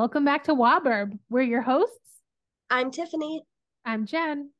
Welcome 0.00 0.24
back 0.24 0.44
to 0.44 0.54
Waburb. 0.54 1.18
We're 1.28 1.42
your 1.42 1.60
hosts. 1.60 2.22
I'm 2.70 2.90
Tiffany. 2.90 3.42
I'm 3.84 4.06
Jen. 4.06 4.50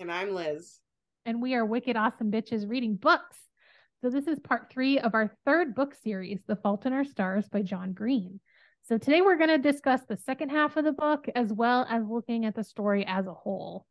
And 0.00 0.10
I'm 0.10 0.34
Liz. 0.34 0.80
And 1.24 1.40
we 1.40 1.54
are 1.54 1.64
wicked 1.64 1.96
awesome 1.96 2.32
bitches 2.32 2.68
reading 2.68 2.96
books. 2.96 3.36
So, 4.00 4.10
this 4.10 4.26
is 4.26 4.40
part 4.40 4.72
three 4.72 4.98
of 4.98 5.14
our 5.14 5.30
third 5.46 5.76
book 5.76 5.94
series, 6.02 6.40
The 6.48 6.56
Fault 6.56 6.84
in 6.84 6.92
Our 6.92 7.04
Stars 7.04 7.48
by 7.48 7.62
John 7.62 7.92
Green. 7.92 8.40
So, 8.88 8.98
today 8.98 9.20
we're 9.20 9.36
going 9.36 9.50
to 9.50 9.58
discuss 9.58 10.00
the 10.04 10.16
second 10.16 10.48
half 10.48 10.76
of 10.76 10.84
the 10.84 10.90
book 10.90 11.28
as 11.36 11.52
well 11.52 11.86
as 11.88 12.02
looking 12.04 12.44
at 12.44 12.56
the 12.56 12.64
story 12.64 13.06
as 13.06 13.28
a 13.28 13.34
whole. 13.34 13.86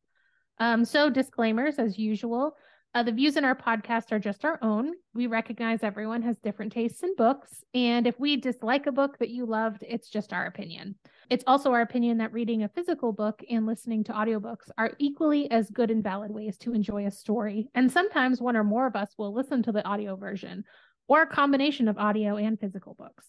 Um, 0.59 0.83
so, 0.83 1.09
disclaimers 1.09 1.79
as 1.79 1.97
usual. 1.97 2.57
Uh, 2.93 3.03
the 3.03 3.11
views 3.11 3.37
in 3.37 3.45
our 3.45 3.55
podcast 3.55 4.11
are 4.11 4.19
just 4.19 4.43
our 4.43 4.57
own. 4.61 4.91
We 5.13 5.27
recognize 5.27 5.83
everyone 5.83 6.21
has 6.23 6.39
different 6.39 6.71
tastes 6.71 7.03
in 7.03 7.15
books. 7.15 7.63
And 7.73 8.07
if 8.07 8.19
we 8.19 8.37
dislike 8.37 8.87
a 8.87 8.91
book 8.91 9.19
that 9.19 9.29
you 9.29 9.45
loved, 9.45 9.83
it's 9.87 10.09
just 10.09 10.33
our 10.33 10.45
opinion. 10.45 10.95
It's 11.29 11.43
also 11.45 11.71
our 11.73 11.81
opinion 11.81 12.17
that 12.19 12.33
reading 12.33 12.63
a 12.63 12.69
physical 12.69 13.11
book 13.11 13.43
and 13.49 13.65
listening 13.65 14.03
to 14.05 14.13
audiobooks 14.13 14.69
are 14.77 14.93
equally 14.97 15.51
as 15.51 15.69
good 15.69 15.91
and 15.91 16.03
valid 16.03 16.31
ways 16.31 16.57
to 16.59 16.73
enjoy 16.73 17.05
a 17.05 17.11
story. 17.11 17.69
And 17.75 17.91
sometimes 17.91 18.41
one 18.41 18.57
or 18.57 18.63
more 18.63 18.87
of 18.87 18.95
us 18.95 19.13
will 19.17 19.33
listen 19.33 19.61
to 19.63 19.71
the 19.71 19.85
audio 19.85 20.15
version 20.15 20.63
or 21.07 21.21
a 21.21 21.27
combination 21.27 21.87
of 21.87 21.97
audio 21.97 22.37
and 22.37 22.59
physical 22.59 22.95
books. 22.95 23.25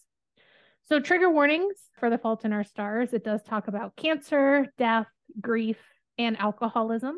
So, 0.87 0.99
trigger 0.99 1.29
warnings 1.29 1.75
for 1.99 2.09
The 2.09 2.17
Fault 2.17 2.45
in 2.45 2.53
Our 2.53 2.63
Stars. 2.63 3.13
It 3.13 3.23
does 3.23 3.43
talk 3.43 3.67
about 3.67 3.95
cancer, 3.95 4.73
death, 4.79 5.05
grief, 5.39 5.77
and 6.17 6.39
alcoholism. 6.39 7.17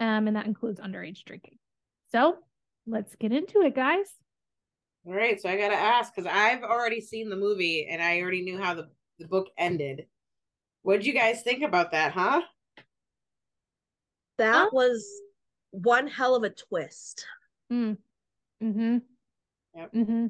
Um, 0.00 0.26
and 0.26 0.36
that 0.36 0.46
includes 0.46 0.80
underage 0.80 1.24
drinking. 1.24 1.58
So 2.12 2.36
let's 2.86 3.16
get 3.16 3.32
into 3.32 3.62
it, 3.62 3.74
guys. 3.74 4.06
All 5.06 5.14
right. 5.14 5.40
So 5.40 5.48
I 5.48 5.56
got 5.56 5.70
to 5.70 5.74
ask 5.74 6.14
because 6.14 6.30
I've 6.32 6.62
already 6.62 7.00
seen 7.00 7.30
the 7.30 7.36
movie 7.36 7.88
and 7.90 8.02
I 8.02 8.20
already 8.20 8.42
knew 8.42 8.60
how 8.60 8.74
the, 8.74 8.88
the 9.18 9.26
book 9.26 9.48
ended. 9.56 10.06
What 10.82 10.98
did 10.98 11.06
you 11.06 11.14
guys 11.14 11.42
think 11.42 11.62
about 11.62 11.92
that, 11.92 12.12
huh? 12.12 12.42
That 14.38 14.54
huh? 14.54 14.70
was 14.72 15.04
one 15.70 16.06
hell 16.06 16.36
of 16.36 16.44
a 16.44 16.50
twist. 16.50 17.24
Mm. 17.72 17.96
Mm-hmm. 18.62 18.98
Yep. 19.74 19.92
Mm-hmm. 19.94 20.26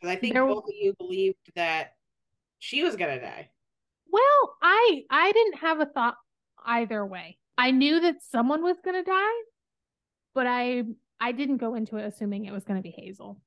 Because 0.00 0.16
I 0.16 0.16
think 0.16 0.32
there... 0.32 0.46
both 0.46 0.64
of 0.64 0.74
you 0.74 0.94
believed 0.98 1.36
that 1.54 1.92
she 2.58 2.82
was 2.82 2.96
gonna 2.96 3.20
die. 3.20 3.50
Well, 4.10 4.56
I 4.62 5.02
I 5.10 5.32
didn't 5.32 5.58
have 5.58 5.80
a 5.80 5.86
thought 5.86 6.16
either 6.64 7.04
way. 7.04 7.38
I 7.58 7.70
knew 7.70 8.00
that 8.00 8.22
someone 8.30 8.62
was 8.62 8.76
gonna 8.82 9.04
die, 9.04 9.40
but 10.34 10.46
I 10.46 10.84
I 11.20 11.32
didn't 11.32 11.58
go 11.58 11.74
into 11.74 11.96
it 11.96 12.06
assuming 12.06 12.44
it 12.44 12.52
was 12.52 12.64
going 12.64 12.78
to 12.78 12.82
be 12.82 12.94
Hazel. 12.96 13.40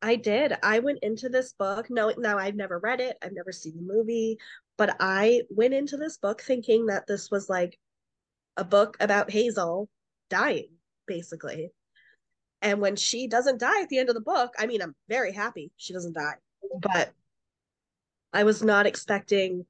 I 0.00 0.16
did. 0.16 0.56
I 0.62 0.78
went 0.78 1.00
into 1.02 1.28
this 1.28 1.52
book. 1.52 1.88
No, 1.90 2.12
now 2.16 2.38
I've 2.38 2.54
never 2.54 2.78
read 2.78 3.00
it. 3.00 3.16
I've 3.22 3.32
never 3.32 3.50
seen 3.50 3.76
the 3.76 3.82
movie, 3.82 4.38
but 4.76 4.96
I 5.00 5.42
went 5.50 5.74
into 5.74 5.96
this 5.96 6.18
book 6.18 6.40
thinking 6.40 6.86
that 6.86 7.06
this 7.06 7.30
was 7.30 7.48
like 7.48 7.78
a 8.56 8.64
book 8.64 8.96
about 9.00 9.30
Hazel 9.30 9.88
dying, 10.30 10.68
basically. 11.06 11.70
And 12.62 12.80
when 12.80 12.96
she 12.96 13.26
doesn't 13.26 13.60
die 13.60 13.82
at 13.82 13.88
the 13.88 13.98
end 13.98 14.08
of 14.08 14.14
the 14.14 14.20
book, 14.20 14.54
I 14.58 14.66
mean, 14.66 14.82
I'm 14.82 14.94
very 15.08 15.32
happy 15.32 15.72
she 15.76 15.92
doesn't 15.92 16.14
die, 16.14 16.36
but 16.80 17.12
I 18.32 18.44
was 18.44 18.62
not 18.62 18.86
expecting 18.86 19.64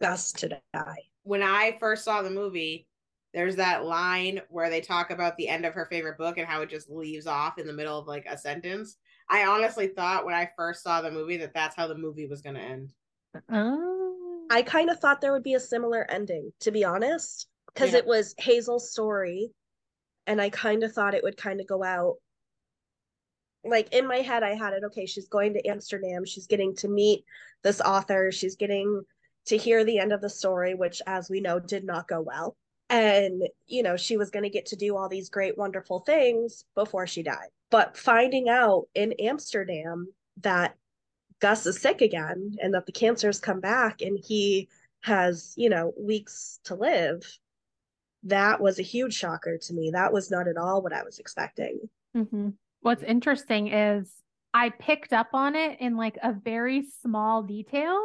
Gus 0.00 0.32
to 0.32 0.60
die. 0.72 1.02
When 1.22 1.42
I 1.42 1.76
first 1.78 2.04
saw 2.04 2.22
the 2.22 2.30
movie, 2.30 2.86
there's 3.32 3.56
that 3.56 3.84
line 3.84 4.40
where 4.48 4.70
they 4.70 4.80
talk 4.80 5.10
about 5.10 5.36
the 5.36 5.48
end 5.48 5.64
of 5.64 5.74
her 5.74 5.86
favorite 5.86 6.18
book 6.18 6.38
and 6.38 6.46
how 6.46 6.62
it 6.62 6.70
just 6.70 6.90
leaves 6.90 7.26
off 7.26 7.58
in 7.58 7.66
the 7.66 7.72
middle 7.72 7.98
of 7.98 8.06
like 8.06 8.26
a 8.28 8.36
sentence. 8.36 8.96
I 9.28 9.46
honestly 9.46 9.86
thought 9.86 10.24
when 10.24 10.34
I 10.34 10.50
first 10.56 10.82
saw 10.82 11.00
the 11.00 11.10
movie 11.10 11.36
that 11.36 11.54
that's 11.54 11.76
how 11.76 11.86
the 11.86 11.96
movie 11.96 12.26
was 12.26 12.42
going 12.42 12.56
to 12.56 12.60
end. 12.60 12.92
Oh. 13.50 14.46
I 14.50 14.62
kind 14.62 14.90
of 14.90 14.98
thought 14.98 15.20
there 15.20 15.32
would 15.32 15.44
be 15.44 15.54
a 15.54 15.60
similar 15.60 16.04
ending, 16.10 16.52
to 16.60 16.72
be 16.72 16.84
honest, 16.84 17.46
because 17.72 17.92
yeah. 17.92 17.98
it 17.98 18.06
was 18.06 18.34
Hazel's 18.38 18.90
story. 18.90 19.52
And 20.26 20.40
I 20.40 20.50
kind 20.50 20.82
of 20.82 20.92
thought 20.92 21.14
it 21.14 21.22
would 21.22 21.36
kind 21.36 21.60
of 21.60 21.68
go 21.68 21.84
out. 21.84 22.16
Like 23.62 23.94
in 23.94 24.08
my 24.08 24.18
head, 24.18 24.42
I 24.42 24.54
had 24.54 24.72
it 24.72 24.82
okay, 24.86 25.06
she's 25.06 25.28
going 25.28 25.54
to 25.54 25.68
Amsterdam. 25.68 26.24
She's 26.24 26.48
getting 26.48 26.74
to 26.76 26.88
meet 26.88 27.24
this 27.62 27.80
author. 27.80 28.32
She's 28.32 28.56
getting 28.56 29.02
to 29.46 29.56
hear 29.56 29.84
the 29.84 29.98
end 29.98 30.12
of 30.12 30.20
the 30.20 30.30
story, 30.30 30.74
which, 30.74 31.00
as 31.06 31.30
we 31.30 31.40
know, 31.40 31.60
did 31.60 31.84
not 31.84 32.08
go 32.08 32.20
well 32.20 32.56
and 32.90 33.42
you 33.66 33.82
know 33.82 33.96
she 33.96 34.16
was 34.16 34.30
going 34.30 34.42
to 34.42 34.50
get 34.50 34.66
to 34.66 34.76
do 34.76 34.96
all 34.96 35.08
these 35.08 35.30
great 35.30 35.56
wonderful 35.56 36.00
things 36.00 36.64
before 36.74 37.06
she 37.06 37.22
died 37.22 37.48
but 37.70 37.96
finding 37.96 38.48
out 38.48 38.86
in 38.94 39.12
amsterdam 39.20 40.08
that 40.42 40.76
gus 41.40 41.64
is 41.64 41.80
sick 41.80 42.00
again 42.02 42.56
and 42.60 42.74
that 42.74 42.84
the 42.86 42.92
cancer's 42.92 43.40
come 43.40 43.60
back 43.60 44.02
and 44.02 44.18
he 44.22 44.68
has 45.02 45.54
you 45.56 45.70
know 45.70 45.92
weeks 45.98 46.58
to 46.64 46.74
live 46.74 47.22
that 48.24 48.60
was 48.60 48.78
a 48.78 48.82
huge 48.82 49.14
shocker 49.14 49.56
to 49.56 49.72
me 49.72 49.90
that 49.92 50.12
was 50.12 50.30
not 50.30 50.48
at 50.48 50.58
all 50.58 50.82
what 50.82 50.92
i 50.92 51.02
was 51.02 51.18
expecting 51.18 51.80
mm-hmm. 52.14 52.50
what's 52.80 53.04
interesting 53.04 53.72
is 53.72 54.12
i 54.52 54.68
picked 54.68 55.12
up 55.12 55.28
on 55.32 55.54
it 55.54 55.78
in 55.80 55.96
like 55.96 56.18
a 56.22 56.32
very 56.32 56.84
small 57.00 57.42
detail 57.42 57.98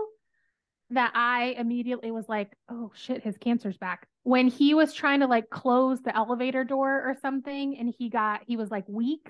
that 0.92 1.12
I 1.16 1.56
immediately 1.58 2.12
was 2.12 2.30
like, 2.30 2.52
oh 2.70 2.92
shit, 2.94 3.24
his 3.24 3.40
cancer's 3.40 3.76
back. 3.76 4.08
When 4.26 4.48
he 4.48 4.74
was 4.74 4.92
trying 4.92 5.20
to 5.22 5.28
like 5.28 5.50
close 5.50 6.02
the 6.02 6.16
elevator 6.16 6.64
door 6.64 6.92
or 6.92 7.16
something 7.22 7.78
and 7.78 7.94
he 7.96 8.10
got, 8.10 8.42
he 8.46 8.58
was 8.58 8.72
like 8.72 8.84
weak 8.88 9.30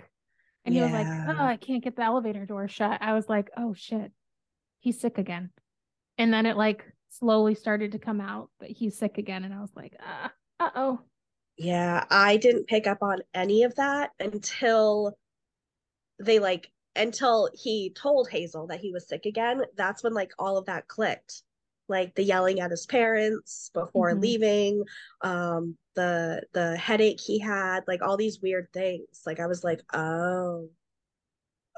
and 0.63 0.73
yeah. 0.73 0.87
he 0.87 0.93
was 0.93 1.05
like, 1.05 1.37
oh, 1.37 1.43
I 1.43 1.57
can't 1.57 1.83
get 1.83 1.95
the 1.95 2.03
elevator 2.03 2.45
door 2.45 2.67
shut. 2.67 3.01
I 3.01 3.13
was 3.13 3.27
like, 3.27 3.51
oh 3.57 3.73
shit, 3.73 4.11
he's 4.79 4.99
sick 4.99 5.17
again. 5.17 5.51
And 6.17 6.33
then 6.33 6.45
it 6.45 6.55
like 6.55 6.85
slowly 7.09 7.55
started 7.55 7.91
to 7.91 7.99
come 7.99 8.21
out 8.21 8.49
that 8.61 8.71
he's 8.71 8.97
sick 8.97 9.17
again. 9.17 9.43
And 9.43 9.53
I 9.53 9.59
was 9.59 9.75
like, 9.75 9.93
uh 10.01 10.29
oh. 10.75 11.01
Yeah, 11.57 12.05
I 12.09 12.37
didn't 12.37 12.67
pick 12.67 12.87
up 12.87 13.01
on 13.01 13.19
any 13.33 13.63
of 13.63 13.75
that 13.75 14.11
until 14.19 15.17
they 16.19 16.39
like 16.39 16.71
until 16.95 17.49
he 17.53 17.91
told 17.91 18.29
Hazel 18.29 18.67
that 18.67 18.79
he 18.79 18.91
was 18.91 19.07
sick 19.07 19.25
again. 19.25 19.61
That's 19.75 20.03
when 20.03 20.13
like 20.13 20.31
all 20.39 20.57
of 20.57 20.67
that 20.67 20.87
clicked 20.87 21.43
like 21.87 22.15
the 22.15 22.23
yelling 22.23 22.59
at 22.59 22.71
his 22.71 22.85
parents 22.85 23.69
before 23.73 24.11
mm-hmm. 24.11 24.21
leaving 24.21 24.83
um 25.21 25.77
the 25.95 26.41
the 26.53 26.75
headache 26.77 27.19
he 27.19 27.39
had 27.39 27.81
like 27.87 28.01
all 28.01 28.17
these 28.17 28.41
weird 28.41 28.67
things. 28.73 29.21
Like 29.25 29.39
i 29.39 29.47
was 29.47 29.63
like 29.63 29.81
oh 29.93 30.69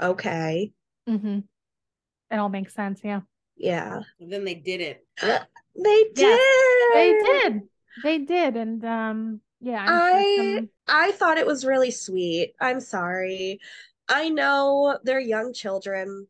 okay. 0.01 0.72
Mm-hmm. 1.07 1.40
it 2.31 2.35
all 2.38 2.50
makes 2.50 2.73
sense 2.73 3.01
yeah. 3.03 3.22
Yeah. 3.56 4.01
And 4.19 4.31
then 4.31 4.44
they 4.44 4.56
did 4.56 4.81
it. 4.81 5.06
They 5.79 6.06
did 6.16 6.39
yes, 6.39 6.94
they 6.95 7.13
did. 7.24 7.62
they 8.01 8.18
did 8.18 8.56
and 8.57 8.84
um 8.84 9.41
yeah 9.62 9.85
I'm 9.88 10.16
i 10.16 10.56
some... 10.57 10.69
i 10.88 11.12
thought 11.12 11.38
it 11.38 11.45
was 11.45 11.63
really 11.66 11.91
sweet. 11.91 12.53
I'm 12.59 12.79
sorry. 12.79 13.59
I 14.09 14.29
know 14.29 14.97
they're 15.03 15.19
young 15.19 15.53
children 15.53 16.25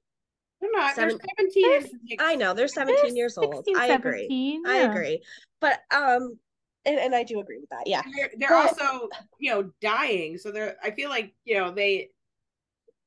they're 0.62 0.72
not. 0.72 0.95
Seven, 0.95 1.19
they're 1.38 1.81
17. 1.81 2.18
I 2.19 2.35
know 2.35 2.53
they're 2.53 2.68
17 2.68 3.01
they're 3.01 3.16
years 3.16 3.35
16, 3.35 3.53
old. 3.53 3.66
I 3.78 3.88
agree. 3.88 4.28
Yeah. 4.29 4.72
I 4.72 4.78
agree. 4.78 5.22
But 5.59 5.79
um 5.94 6.38
and, 6.85 7.00
and 7.00 7.16
I 7.16 7.23
do 7.23 7.40
agree 7.40 7.59
with 7.59 7.69
that. 7.69 7.85
Yeah. 7.85 8.01
They're, 8.16 8.31
they're 8.38 8.50
but, 8.50 8.81
also, 8.81 9.09
you 9.40 9.51
know, 9.51 9.72
dying. 9.81 10.38
So 10.38 10.51
they're 10.51 10.78
I 10.84 10.91
feel 10.91 11.09
like, 11.09 11.34
you 11.45 11.57
know, 11.57 11.72
they 11.72 12.09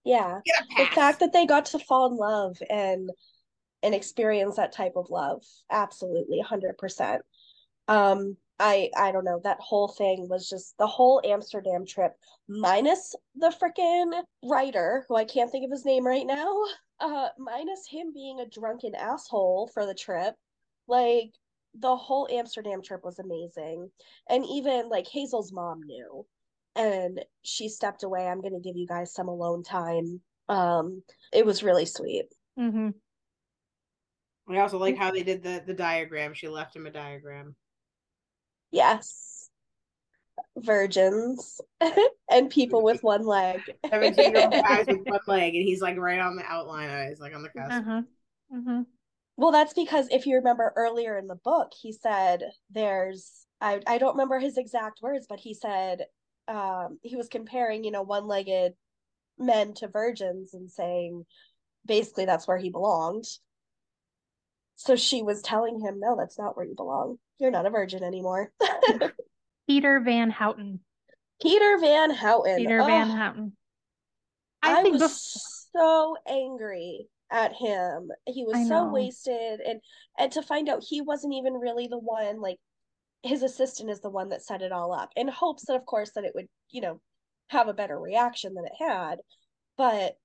Yeah. 0.04 0.40
The 0.76 0.86
fact 0.86 1.20
that 1.20 1.32
they 1.32 1.46
got 1.46 1.66
to 1.66 1.78
fall 1.78 2.10
in 2.10 2.16
love 2.16 2.56
and 2.68 3.10
and 3.82 3.94
experience 3.94 4.56
that 4.56 4.72
type 4.72 4.92
of 4.96 5.10
love. 5.10 5.42
Absolutely, 5.70 6.42
100%. 6.42 7.18
Um 7.88 8.36
I 8.60 8.90
I 8.96 9.10
don't 9.10 9.24
know 9.24 9.40
that 9.42 9.58
whole 9.58 9.88
thing 9.88 10.28
was 10.28 10.48
just 10.48 10.76
the 10.78 10.86
whole 10.86 11.20
Amsterdam 11.24 11.84
trip 11.86 12.12
minus 12.46 13.16
the 13.34 13.52
freaking 13.60 14.22
writer 14.44 15.04
who 15.08 15.16
I 15.16 15.24
can't 15.24 15.50
think 15.50 15.64
of 15.64 15.70
his 15.70 15.86
name 15.86 16.06
right 16.06 16.26
now 16.26 16.54
uh 17.00 17.28
minus 17.38 17.86
him 17.88 18.12
being 18.12 18.40
a 18.40 18.48
drunken 18.48 18.94
asshole 18.94 19.70
for 19.72 19.86
the 19.86 19.94
trip 19.94 20.34
like 20.86 21.30
the 21.78 21.96
whole 21.96 22.28
Amsterdam 22.30 22.82
trip 22.82 23.04
was 23.04 23.18
amazing. 23.18 23.90
And 24.28 24.44
even 24.46 24.88
like 24.88 25.06
Hazel's 25.06 25.52
mom 25.52 25.80
knew 25.84 26.26
and 26.76 27.20
she 27.42 27.68
stepped 27.68 28.02
away. 28.02 28.26
I'm 28.26 28.40
going 28.40 28.54
to 28.54 28.60
give 28.60 28.76
you 28.76 28.86
guys 28.86 29.14
some 29.14 29.28
alone 29.28 29.62
time. 29.62 30.20
Um 30.48 31.02
it 31.32 31.46
was 31.46 31.62
really 31.62 31.86
sweet. 31.86 32.26
Mm-hmm. 32.58 32.90
I 34.52 34.58
also 34.58 34.78
like 34.78 34.96
how 34.96 35.12
they 35.12 35.22
did 35.22 35.44
the 35.44 35.62
the 35.64 35.74
diagram. 35.74 36.34
She 36.34 36.48
left 36.48 36.74
him 36.74 36.86
a 36.86 36.90
diagram. 36.90 37.54
Yes. 38.72 39.39
Virgins 40.58 41.60
and 42.30 42.50
people 42.50 42.82
with 42.82 43.02
one 43.02 43.26
leg. 43.26 43.60
17 43.90 44.30
year 44.30 44.42
old 44.42 44.52
guys 44.52 44.86
with 44.86 45.06
one 45.06 45.20
leg, 45.26 45.54
and 45.54 45.64
he's 45.64 45.80
like 45.80 45.96
right 45.96 46.20
on 46.20 46.36
the 46.36 46.44
outline. 46.44 47.08
He's 47.08 47.20
like 47.20 47.34
on 47.34 47.42
the 47.42 47.48
cusp. 47.48 47.72
Uh-huh. 47.72 48.02
Uh-huh. 48.54 48.82
Well, 49.36 49.52
that's 49.52 49.72
because 49.72 50.08
if 50.10 50.26
you 50.26 50.36
remember 50.36 50.72
earlier 50.76 51.16
in 51.16 51.26
the 51.26 51.34
book, 51.36 51.72
he 51.80 51.92
said 51.92 52.42
there's 52.70 53.46
I 53.60 53.80
I 53.86 53.98
don't 53.98 54.14
remember 54.14 54.38
his 54.38 54.58
exact 54.58 55.00
words, 55.02 55.26
but 55.28 55.40
he 55.40 55.54
said 55.54 56.04
um 56.48 56.98
he 57.02 57.16
was 57.16 57.28
comparing, 57.28 57.84
you 57.84 57.90
know, 57.90 58.02
one 58.02 58.26
legged 58.26 58.74
men 59.38 59.72
to 59.74 59.88
virgins 59.88 60.52
and 60.54 60.70
saying 60.70 61.24
basically 61.86 62.26
that's 62.26 62.46
where 62.46 62.58
he 62.58 62.70
belonged. 62.70 63.24
So 64.76 64.96
she 64.96 65.22
was 65.22 65.42
telling 65.42 65.80
him, 65.80 66.00
no, 66.00 66.16
that's 66.16 66.38
not 66.38 66.56
where 66.56 66.64
you 66.66 66.74
belong. 66.74 67.18
You're 67.38 67.50
not 67.50 67.66
a 67.66 67.70
virgin 67.70 68.02
anymore. 68.02 68.52
Peter 69.70 70.00
Van 70.00 70.30
Houten. 70.30 70.80
Peter 71.40 71.78
Van 71.78 72.10
Houten. 72.10 72.56
Peter 72.56 72.80
oh, 72.80 72.86
Van 72.86 73.08
Houten. 73.08 73.56
I, 74.64 74.80
I 74.80 74.82
was 74.82 75.00
before... 75.00 75.16
so 75.72 76.16
angry 76.26 77.06
at 77.30 77.54
him. 77.54 78.10
He 78.26 78.42
was 78.44 78.66
so 78.66 78.90
wasted 78.90 79.60
and 79.60 79.80
and 80.18 80.32
to 80.32 80.42
find 80.42 80.68
out 80.68 80.82
he 80.82 81.00
wasn't 81.00 81.34
even 81.34 81.54
really 81.54 81.86
the 81.86 82.00
one 82.00 82.40
like 82.40 82.56
his 83.22 83.44
assistant 83.44 83.90
is 83.90 84.00
the 84.00 84.10
one 84.10 84.30
that 84.30 84.42
set 84.42 84.60
it 84.60 84.72
all 84.72 84.92
up 84.92 85.10
in 85.14 85.28
hopes 85.28 85.66
that 85.66 85.76
of 85.76 85.86
course 85.86 86.10
that 86.16 86.24
it 86.24 86.32
would, 86.34 86.48
you 86.70 86.80
know, 86.80 87.00
have 87.46 87.68
a 87.68 87.72
better 87.72 87.96
reaction 87.98 88.54
than 88.54 88.64
it 88.64 88.72
had. 88.76 89.20
But 89.78 90.16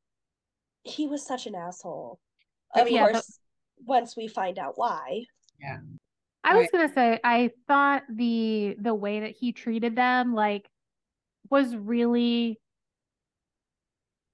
he 0.82 1.06
was 1.06 1.24
such 1.24 1.46
an 1.46 1.54
asshole. 1.54 2.20
Oh, 2.76 2.82
of 2.82 2.90
yeah, 2.90 3.12
course, 3.12 3.40
but... 3.78 3.86
once 3.86 4.18
we 4.18 4.28
find 4.28 4.58
out 4.58 4.74
why. 4.76 5.26
Yeah. 5.60 5.78
I 6.46 6.56
was 6.56 6.70
gonna 6.72 6.94
say 6.94 7.20
I 7.24 7.52
thought 7.68 8.04
the 8.10 8.76
the 8.80 8.94
way 8.94 9.22
that 9.22 9.32
he 9.32 9.52
treated 9.52 9.96
them 9.96 10.34
like 10.34 10.70
was 11.50 11.76
really 11.76 12.60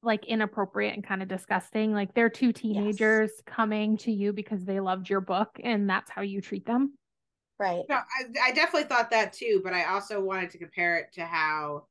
like 0.04 0.26
inappropriate 0.26 0.96
and 0.96 1.04
kind 1.04 1.22
of 1.22 1.28
disgusting. 1.28 1.94
Like 1.94 2.14
they're 2.14 2.30
two 2.30 2.52
teenagers 2.52 3.32
yes. 3.36 3.44
coming 3.46 3.98
to 3.98 4.12
you 4.12 4.34
because 4.34 4.66
they 4.66 4.80
loved 4.80 5.10
your 5.10 5.22
book 5.22 5.50
and 5.64 5.90
that's 5.90 6.10
how 6.10 6.22
you 6.22 6.42
treat 6.42 6.66
them. 6.66 6.94
Right. 7.60 7.84
No, 7.88 7.98
I, 7.98 8.48
I 8.48 8.52
definitely 8.52 8.90
thought 8.90 9.12
that 9.12 9.34
too, 9.34 9.62
but 9.64 9.74
I 9.74 9.86
also 9.86 10.20
wanted 10.20 10.50
to 10.52 10.58
compare 10.58 10.98
it 10.98 11.14
to 11.14 11.26
how 11.26 11.86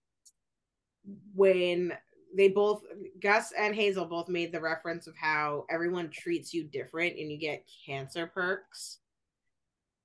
when 1.34 1.92
they 2.36 2.48
both 2.48 2.82
Gus 3.20 3.52
and 3.56 3.74
Hazel 3.74 4.04
both 4.04 4.28
made 4.28 4.52
the 4.52 4.60
reference 4.60 5.06
of 5.06 5.14
how 5.16 5.64
everyone 5.70 6.10
treats 6.10 6.52
you 6.52 6.64
different 6.64 7.16
and 7.18 7.30
you 7.30 7.38
get 7.38 7.68
cancer 7.86 8.26
perks. 8.26 8.98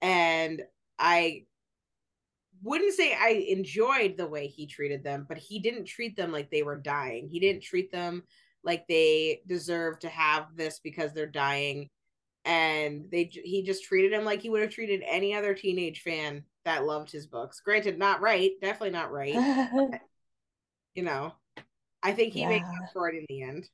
And 0.06 0.62
I 1.00 1.46
wouldn't 2.62 2.94
say 2.94 3.16
I 3.16 3.44
enjoyed 3.48 4.18
the 4.18 4.28
way 4.28 4.46
he 4.46 4.68
treated 4.68 5.04
them, 5.04 5.25
but 5.28 5.40
he 5.40 5.57
didn't 5.57 5.86
treat 5.86 6.16
them 6.16 6.31
like 6.31 6.52
they 6.52 6.62
were 6.62 6.78
dying. 6.78 7.28
He 7.28 7.40
didn't 7.40 7.63
treat 7.63 7.92
them 7.92 8.22
like 8.63 8.88
they 8.88 9.42
deserve 9.48 9.98
to 10.00 10.10
have 10.10 10.56
this 10.56 10.80
because 10.84 11.12
they're 11.13 11.25
dying. 11.25 11.90
And 12.46 13.07
they 13.12 13.24
he 13.24 13.63
just 13.63 13.84
treated 13.84 14.13
him 14.13 14.25
like 14.25 14.44
he 14.44 14.52
would 14.52 14.62
have 14.62 14.69
treated 14.69 15.02
any 15.07 15.34
other 15.34 15.56
teenage 15.56 16.02
fan 16.02 16.44
that 16.66 16.86
loved 16.86 17.12
his 17.12 17.25
books. 17.25 17.60
Granted, 17.62 17.98
not 17.98 18.22
right, 18.22 18.52
definitely 18.62 18.92
not 18.92 19.12
right. 19.12 19.72
but, 19.74 20.02
you 20.94 21.02
know, 21.02 21.34
I 22.04 22.12
think 22.12 22.34
he 22.34 22.42
yeah. 22.42 22.50
makes 22.50 22.68
up 22.68 22.94
for 22.94 23.10
it 23.10 23.16
in 23.16 23.25
the 23.28 23.42
end. 23.42 23.68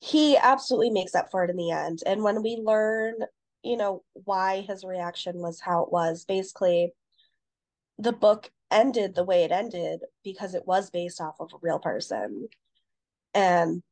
He 0.00 0.36
absolutely 0.36 0.90
makes 0.90 1.14
up 1.14 1.30
for 1.30 1.44
it 1.44 1.50
in 1.50 1.56
the 1.56 1.70
end. 1.70 2.02
And 2.04 2.24
when 2.24 2.42
we 2.42 2.56
learn, 2.56 3.14
you 3.62 3.76
know, 3.76 4.02
why 4.12 4.60
his 4.60 4.84
reaction 4.84 5.38
was 5.38 5.60
how 5.60 5.82
it 5.84 5.92
was, 5.92 6.24
basically 6.24 6.92
the 8.00 8.12
book 8.12 8.50
ended 8.70 9.14
the 9.14 9.24
way 9.24 9.44
it 9.44 9.52
ended 9.52 10.00
because 10.24 10.54
it 10.54 10.66
was 10.66 10.90
based 10.90 11.20
off 11.20 11.36
of 11.38 11.52
a 11.52 11.58
real 11.60 11.78
person. 11.78 12.48
And 13.34 13.82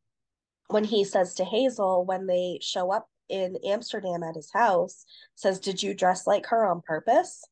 when 0.68 0.84
he 0.84 1.04
says 1.04 1.34
to 1.34 1.44
Hazel, 1.44 2.04
when 2.04 2.26
they 2.26 2.58
show 2.62 2.90
up 2.90 3.08
in 3.28 3.58
Amsterdam 3.64 4.22
at 4.22 4.34
his 4.34 4.50
house, 4.50 5.04
says, 5.34 5.60
Did 5.60 5.82
you 5.82 5.94
dress 5.94 6.26
like 6.26 6.46
her 6.46 6.66
on 6.66 6.80
purpose? 6.80 7.44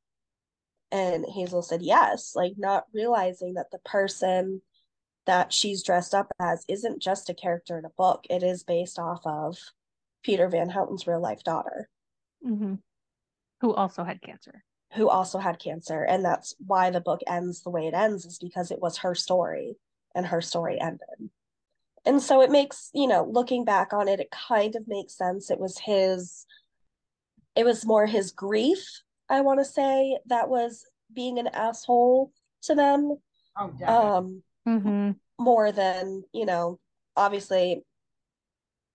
And 0.91 1.27
Hazel 1.29 1.63
said, 1.63 1.83
Yes, 1.83 2.33
like 2.35 2.55
not 2.57 2.85
realizing 2.95 3.55
that 3.55 3.71
the 3.71 3.79
person 3.81 4.63
that 5.27 5.53
she's 5.53 5.83
dressed 5.83 6.15
up 6.15 6.29
as 6.41 6.65
isn't 6.69 7.03
just 7.03 7.29
a 7.29 7.35
character 7.35 7.79
in 7.79 7.85
a 7.85 7.91
book, 7.91 8.25
it 8.31 8.43
is 8.43 8.65
based 8.65 8.99
off 8.99 9.21
of 9.27 9.59
Peter 10.23 10.49
Van 10.49 10.71
Houten's 10.71 11.07
real 11.07 11.21
life 11.21 11.43
daughter. 11.45 11.89
Mm-hmm. 12.47 12.75
Who 13.61 13.75
also 13.75 14.05
had 14.05 14.23
cancer. 14.23 14.63
Who 14.95 15.09
also 15.09 15.39
had 15.39 15.59
cancer. 15.59 16.03
And 16.03 16.25
that's 16.25 16.55
why 16.65 16.91
the 16.91 17.01
book 17.01 17.21
ends 17.27 17.63
the 17.63 17.71
way 17.71 17.87
it 17.87 17.95
ends 17.95 18.25
is 18.25 18.39
because 18.39 18.71
it 18.71 18.81
was 18.81 18.99
her 18.99 19.15
story 19.15 19.77
and 20.15 20.27
her 20.27 20.41
story 20.41 20.81
ended. 20.81 21.31
And 22.05 22.23
so 22.23 22.41
it 22.41 22.51
makes 22.51 22.91
you 22.95 23.09
know 23.09 23.29
looking 23.29 23.65
back 23.65 23.93
on 23.93 24.09
it 24.09 24.21
it 24.21 24.31
kind 24.31 24.77
of 24.77 24.87
makes 24.87 25.17
sense. 25.17 25.51
It 25.51 25.59
was 25.59 25.79
his 25.79 26.47
it 27.57 27.65
was 27.65 27.87
more 27.87 28.07
his 28.07 28.31
grief 28.31 29.03
i 29.31 29.41
want 29.41 29.59
to 29.59 29.65
say 29.65 30.19
that 30.27 30.49
was 30.49 30.85
being 31.13 31.39
an 31.39 31.49
asshole 31.49 32.31
to 32.63 32.75
them. 32.75 33.17
Oh, 33.59 33.73
um 33.87 34.43
mm-hmm. 34.69 35.13
more 35.43 35.73
than 35.73 36.23
you 36.33 36.45
know 36.45 36.79
obviously 37.17 37.83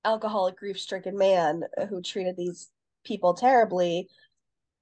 alcoholic 0.06 0.58
grief 0.58 0.80
stricken 0.80 1.18
man 1.18 1.64
who 1.90 2.02
treated 2.02 2.38
these 2.38 2.70
people 3.04 3.34
terribly 3.34 4.08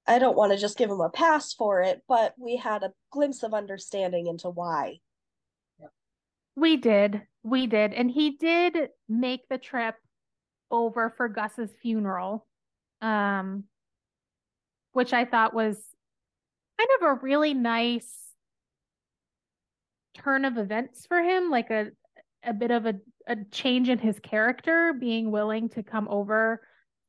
I 0.10 0.18
don't 0.18 0.36
want 0.36 0.51
to 0.51 0.57
just 0.57 0.75
give 0.75 0.89
him 0.89 1.01
a 1.01 1.10
pass 1.10 1.54
for 1.54 1.83
it, 1.83 2.01
but 2.07 2.33
we 2.36 2.56
had 2.56 2.81
a 2.81 2.94
glimpse 3.12 3.44
of 3.44 3.54
understanding 3.54 4.25
into 4.25 4.50
why. 4.50 5.01
We 6.56 6.77
did. 6.77 7.21
We 7.44 7.68
did. 7.68 7.94
And 7.94 8.10
he 8.10 8.31
did 8.31 8.89
make 9.07 9.48
the 9.50 9.60
trip 9.60 9.95
over 10.71 11.13
for 11.16 11.30
Gus's 11.30 11.69
funeral. 11.81 12.48
Um 13.01 13.66
which 14.92 15.13
I 15.13 15.24
thought 15.24 15.54
was 15.54 15.77
kind 16.80 16.89
of 17.00 17.07
a 17.07 17.22
really 17.22 17.54
nice 17.54 18.12
turn 20.15 20.44
of 20.44 20.57
events 20.57 21.06
for 21.06 21.22
him, 21.22 21.51
like 21.51 21.69
a 21.69 21.92
a 22.44 22.54
bit 22.54 22.72
of 22.72 22.88
a, 22.88 22.95
a 23.27 23.38
change 23.51 23.89
in 23.89 24.00
his 24.00 24.19
character, 24.19 24.94
being 25.00 25.30
willing 25.30 25.69
to 25.69 25.83
come 25.83 26.07
over 26.10 26.62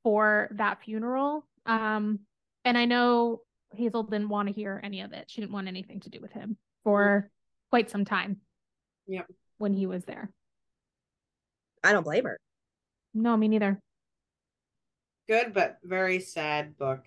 for 0.02 0.49
that 0.52 0.82
funeral. 0.82 1.47
Um 1.67 2.20
and 2.64 2.76
I 2.76 2.85
know 2.85 3.41
Hazel 3.73 4.02
didn't 4.02 4.29
want 4.29 4.49
to 4.49 4.55
hear 4.55 4.81
any 4.82 5.00
of 5.00 5.12
it. 5.12 5.31
She 5.31 5.41
didn't 5.41 5.52
want 5.52 5.69
anything 5.69 6.00
to 6.00 6.11
do 6.11 6.20
with 6.20 6.32
him 6.32 6.56
for 6.85 7.31
quite 7.70 7.91
some 7.91 8.05
time. 8.05 8.38
Yep. 9.06 9.26
When 9.58 9.73
he 9.73 9.87
was 9.87 10.05
there. 10.05 10.31
I 11.82 11.93
don't 11.93 12.05
blame 12.05 12.25
her. 12.25 12.38
No, 13.14 13.37
me 13.37 13.49
neither. 13.49 13.81
Good, 15.29 15.52
but 15.55 15.79
very 15.85 16.20
sad 16.20 16.76
book. 16.76 17.05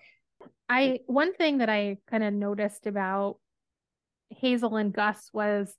I 0.68 1.00
one 1.06 1.34
thing 1.34 1.58
that 1.58 1.68
I 1.68 1.98
kind 2.10 2.24
of 2.24 2.32
noticed 2.32 2.86
about 2.86 3.38
Hazel 4.30 4.76
and 4.76 4.92
Gus 4.92 5.30
was 5.32 5.74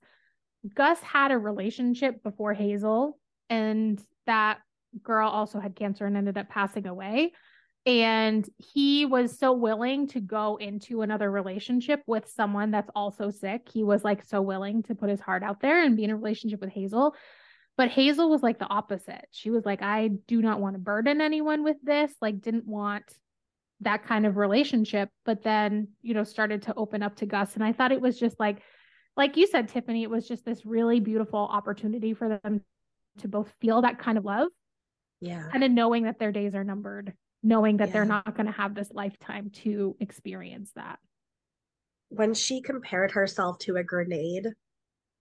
Gus 0.74 1.00
had 1.00 1.32
a 1.32 1.38
relationship 1.38 2.22
before 2.22 2.54
Hazel, 2.54 3.18
and 3.50 4.00
that 4.26 4.58
girl 5.02 5.28
also 5.28 5.60
had 5.60 5.76
cancer 5.76 6.06
and 6.06 6.16
ended 6.16 6.38
up 6.38 6.48
passing 6.48 6.86
away. 6.86 7.32
And 7.86 8.48
he 8.58 9.06
was 9.06 9.38
so 9.38 9.52
willing 9.52 10.08
to 10.08 10.20
go 10.20 10.56
into 10.56 11.02
another 11.02 11.30
relationship 11.30 12.02
with 12.06 12.28
someone 12.28 12.72
that's 12.72 12.90
also 12.96 13.30
sick. 13.30 13.68
He 13.72 13.84
was 13.84 14.02
like 14.02 14.24
so 14.24 14.42
willing 14.42 14.82
to 14.84 14.96
put 14.96 15.08
his 15.08 15.20
heart 15.20 15.44
out 15.44 15.60
there 15.60 15.84
and 15.84 15.96
be 15.96 16.02
in 16.02 16.10
a 16.10 16.16
relationship 16.16 16.60
with 16.60 16.70
hazel. 16.70 17.14
But 17.76 17.90
hazel 17.90 18.28
was 18.28 18.42
like 18.42 18.58
the 18.58 18.66
opposite. 18.66 19.26
She 19.30 19.50
was 19.50 19.64
like 19.64 19.82
i 19.82 20.08
do 20.26 20.42
not 20.42 20.60
want 20.60 20.74
to 20.74 20.80
burden 20.80 21.20
anyone 21.20 21.62
with 21.62 21.76
this 21.82 22.12
like 22.20 22.40
didn't 22.40 22.66
want 22.66 23.04
that 23.82 24.04
kind 24.04 24.24
of 24.24 24.38
relationship 24.38 25.10
but 25.26 25.42
then 25.42 25.88
you 26.00 26.14
know 26.14 26.24
started 26.24 26.62
to 26.62 26.74
open 26.76 27.02
up 27.02 27.14
to 27.16 27.26
gus. 27.26 27.54
And 27.54 27.62
i 27.62 27.72
thought 27.72 27.92
it 27.92 28.00
was 28.00 28.18
just 28.18 28.40
like 28.40 28.62
like 29.16 29.36
you 29.36 29.46
said 29.46 29.68
tiffany 29.68 30.02
it 30.02 30.10
was 30.10 30.26
just 30.26 30.44
this 30.44 30.66
really 30.66 30.98
beautiful 30.98 31.38
opportunity 31.38 32.14
for 32.14 32.40
them 32.42 32.62
to 33.18 33.28
both 33.28 33.52
feel 33.60 33.82
that 33.82 33.98
kind 33.98 34.18
of 34.18 34.24
love 34.24 34.48
yeah 35.20 35.48
kind 35.50 35.64
of 35.64 35.70
knowing 35.70 36.04
that 36.04 36.18
their 36.18 36.32
days 36.32 36.54
are 36.54 36.64
numbered 36.64 37.12
knowing 37.46 37.76
that 37.76 37.88
yeah. 37.88 37.92
they're 37.92 38.04
not 38.04 38.36
going 38.36 38.46
to 38.46 38.52
have 38.52 38.74
this 38.74 38.90
lifetime 38.92 39.50
to 39.50 39.96
experience 40.00 40.72
that. 40.74 40.98
When 42.08 42.34
she 42.34 42.60
compared 42.60 43.12
herself 43.12 43.58
to 43.60 43.76
a 43.76 43.84
grenade, 43.84 44.48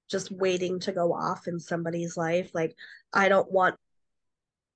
just 0.09 0.31
waiting 0.31 0.79
to 0.81 0.91
go 0.91 1.13
off 1.13 1.47
in 1.47 1.59
somebody's 1.59 2.17
life, 2.17 2.51
like, 2.53 2.75
I 3.13 3.29
don't 3.29 3.51
want 3.51 3.75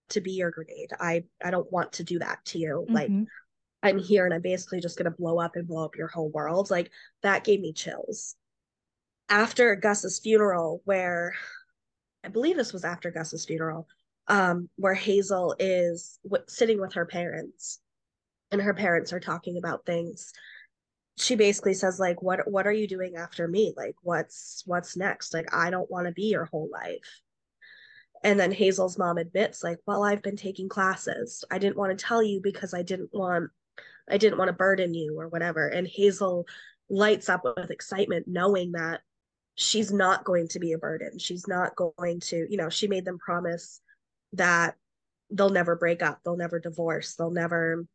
to 0.09 0.21
be 0.21 0.31
your 0.31 0.51
grenade. 0.51 0.91
I 0.99 1.25
I 1.43 1.51
don't 1.51 1.71
want 1.71 1.93
to 1.93 2.03
do 2.03 2.19
that 2.19 2.43
to 2.45 2.59
you. 2.59 2.85
Mm-hmm. 2.87 2.93
Like 2.95 3.11
I'm 3.83 3.99
here 3.99 4.25
and 4.25 4.33
I'm 4.33 4.41
basically 4.41 4.81
just 4.81 4.97
going 4.97 5.09
to 5.09 5.17
blow 5.17 5.39
up 5.39 5.55
and 5.55 5.67
blow 5.67 5.85
up 5.85 5.95
your 5.95 6.07
whole 6.07 6.29
world. 6.29 6.71
Like 6.71 6.89
that 7.21 7.43
gave 7.43 7.59
me 7.59 7.73
chills. 7.73 8.35
After 9.29 9.75
Gus's 9.75 10.19
funeral 10.19 10.81
where 10.85 11.35
I 12.23 12.29
believe 12.29 12.57
this 12.57 12.73
was 12.73 12.83
after 12.83 13.11
Gus's 13.11 13.45
funeral, 13.45 13.87
um, 14.29 14.69
where 14.75 14.93
Hazel 14.93 15.55
is 15.59 16.19
w- 16.23 16.45
sitting 16.47 16.79
with 16.79 16.93
her 16.93 17.05
parents, 17.05 17.79
and 18.51 18.61
her 18.61 18.73
parents 18.73 19.11
are 19.11 19.19
talking 19.19 19.57
about 19.57 19.85
things. 19.85 20.31
She 21.17 21.35
basically 21.35 21.73
says, 21.73 21.99
like, 21.99 22.21
"What 22.21 22.49
what 22.49 22.67
are 22.67 22.71
you 22.71 22.87
doing 22.87 23.15
after 23.17 23.47
me? 23.47 23.73
Like, 23.75 23.95
what's 24.03 24.63
what's 24.65 24.95
next? 24.95 25.33
Like, 25.33 25.53
I 25.53 25.71
don't 25.71 25.89
want 25.91 26.07
to 26.07 26.13
be 26.13 26.25
your 26.25 26.45
whole 26.45 26.69
life." 26.71 27.21
And 28.23 28.39
then 28.39 28.51
Hazel's 28.51 28.97
mom 28.97 29.17
admits, 29.17 29.63
like, 29.63 29.79
"Well, 29.85 30.03
I've 30.03 30.21
been 30.21 30.37
taking 30.37 30.69
classes. 30.69 31.43
I 31.51 31.57
didn't 31.57 31.77
want 31.77 31.97
to 31.97 32.05
tell 32.05 32.21
you 32.23 32.39
because 32.41 32.73
I 32.73 32.83
didn't 32.83 33.09
want, 33.13 33.49
I 34.09 34.17
didn't 34.17 34.37
want 34.37 34.49
to 34.49 34.53
burden 34.53 34.93
you 34.93 35.19
or 35.19 35.27
whatever." 35.27 35.67
And 35.67 35.87
Hazel 35.87 36.45
lights 36.89 37.29
up 37.29 37.43
with 37.43 37.71
excitement, 37.71 38.27
knowing 38.27 38.73
that 38.73 39.01
she's 39.55 39.91
not 39.91 40.23
going 40.23 40.47
to 40.49 40.59
be 40.59 40.73
a 40.73 40.77
burden. 40.77 41.19
She's 41.19 41.47
not 41.47 41.75
going 41.75 42.19
to, 42.21 42.47
you 42.49 42.57
know, 42.57 42.69
she 42.69 42.87
made 42.87 43.05
them 43.05 43.19
promise 43.19 43.81
that 44.33 44.75
they'll 45.31 45.49
never 45.49 45.75
break 45.75 46.01
up, 46.01 46.19
they'll 46.23 46.37
never 46.37 46.59
divorce, 46.59 47.15
they'll 47.15 47.31
never 47.31 47.85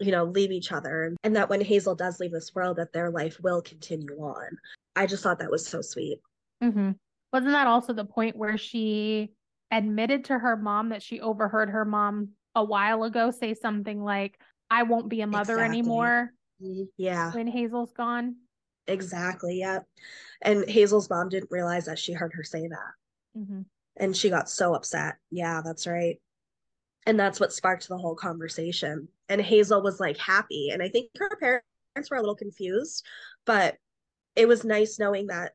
you 0.00 0.10
know, 0.10 0.24
leave 0.24 0.50
each 0.50 0.72
other 0.72 1.14
and 1.22 1.36
that 1.36 1.48
when 1.48 1.60
Hazel 1.60 1.94
does 1.94 2.18
leave 2.18 2.32
this 2.32 2.52
world 2.52 2.78
that 2.78 2.92
their 2.92 3.10
life 3.10 3.38
will 3.40 3.62
continue 3.62 4.16
on. 4.18 4.48
I 4.96 5.06
just 5.06 5.22
thought 5.22 5.38
that 5.38 5.50
was 5.50 5.66
so 5.66 5.82
sweet. 5.82 6.18
Mm-hmm. 6.62 6.90
Wasn't 7.32 7.52
that 7.52 7.68
also 7.68 7.92
the 7.92 8.04
point 8.04 8.36
where 8.36 8.58
she 8.58 9.30
admitted 9.70 10.24
to 10.24 10.38
her 10.38 10.56
mom 10.56 10.88
that 10.88 11.02
she 11.02 11.20
overheard 11.20 11.70
her 11.70 11.84
mom 11.84 12.30
a 12.56 12.64
while 12.64 13.04
ago 13.04 13.30
say 13.30 13.54
something 13.54 14.02
like, 14.02 14.38
I 14.68 14.82
won't 14.82 15.08
be 15.08 15.20
a 15.20 15.26
mother 15.28 15.54
exactly. 15.54 15.78
anymore? 15.78 16.32
Yeah. 16.96 17.32
When 17.32 17.46
Hazel's 17.46 17.92
gone? 17.92 18.36
Exactly. 18.88 19.60
Yeah. 19.60 19.80
And 20.42 20.68
Hazel's 20.68 21.08
mom 21.08 21.28
didn't 21.28 21.50
realize 21.52 21.86
that 21.86 21.98
she 22.00 22.12
heard 22.12 22.32
her 22.34 22.42
say 22.42 22.66
that. 22.66 23.38
Mm-hmm. 23.38 23.62
And 23.96 24.16
she 24.16 24.30
got 24.30 24.48
so 24.48 24.74
upset. 24.74 25.16
Yeah, 25.30 25.60
that's 25.64 25.86
right. 25.86 26.16
And 27.06 27.18
that's 27.18 27.38
what 27.38 27.52
sparked 27.52 27.88
the 27.88 27.98
whole 27.98 28.16
conversation. 28.16 29.08
And 29.28 29.40
Hazel 29.40 29.82
was 29.82 30.00
like 30.00 30.16
happy. 30.16 30.70
And 30.70 30.82
I 30.82 30.88
think 30.88 31.10
her 31.18 31.36
parents 31.40 32.10
were 32.10 32.16
a 32.16 32.20
little 32.20 32.34
confused, 32.34 33.04
but 33.44 33.76
it 34.36 34.48
was 34.48 34.64
nice 34.64 34.98
knowing 34.98 35.28
that 35.28 35.52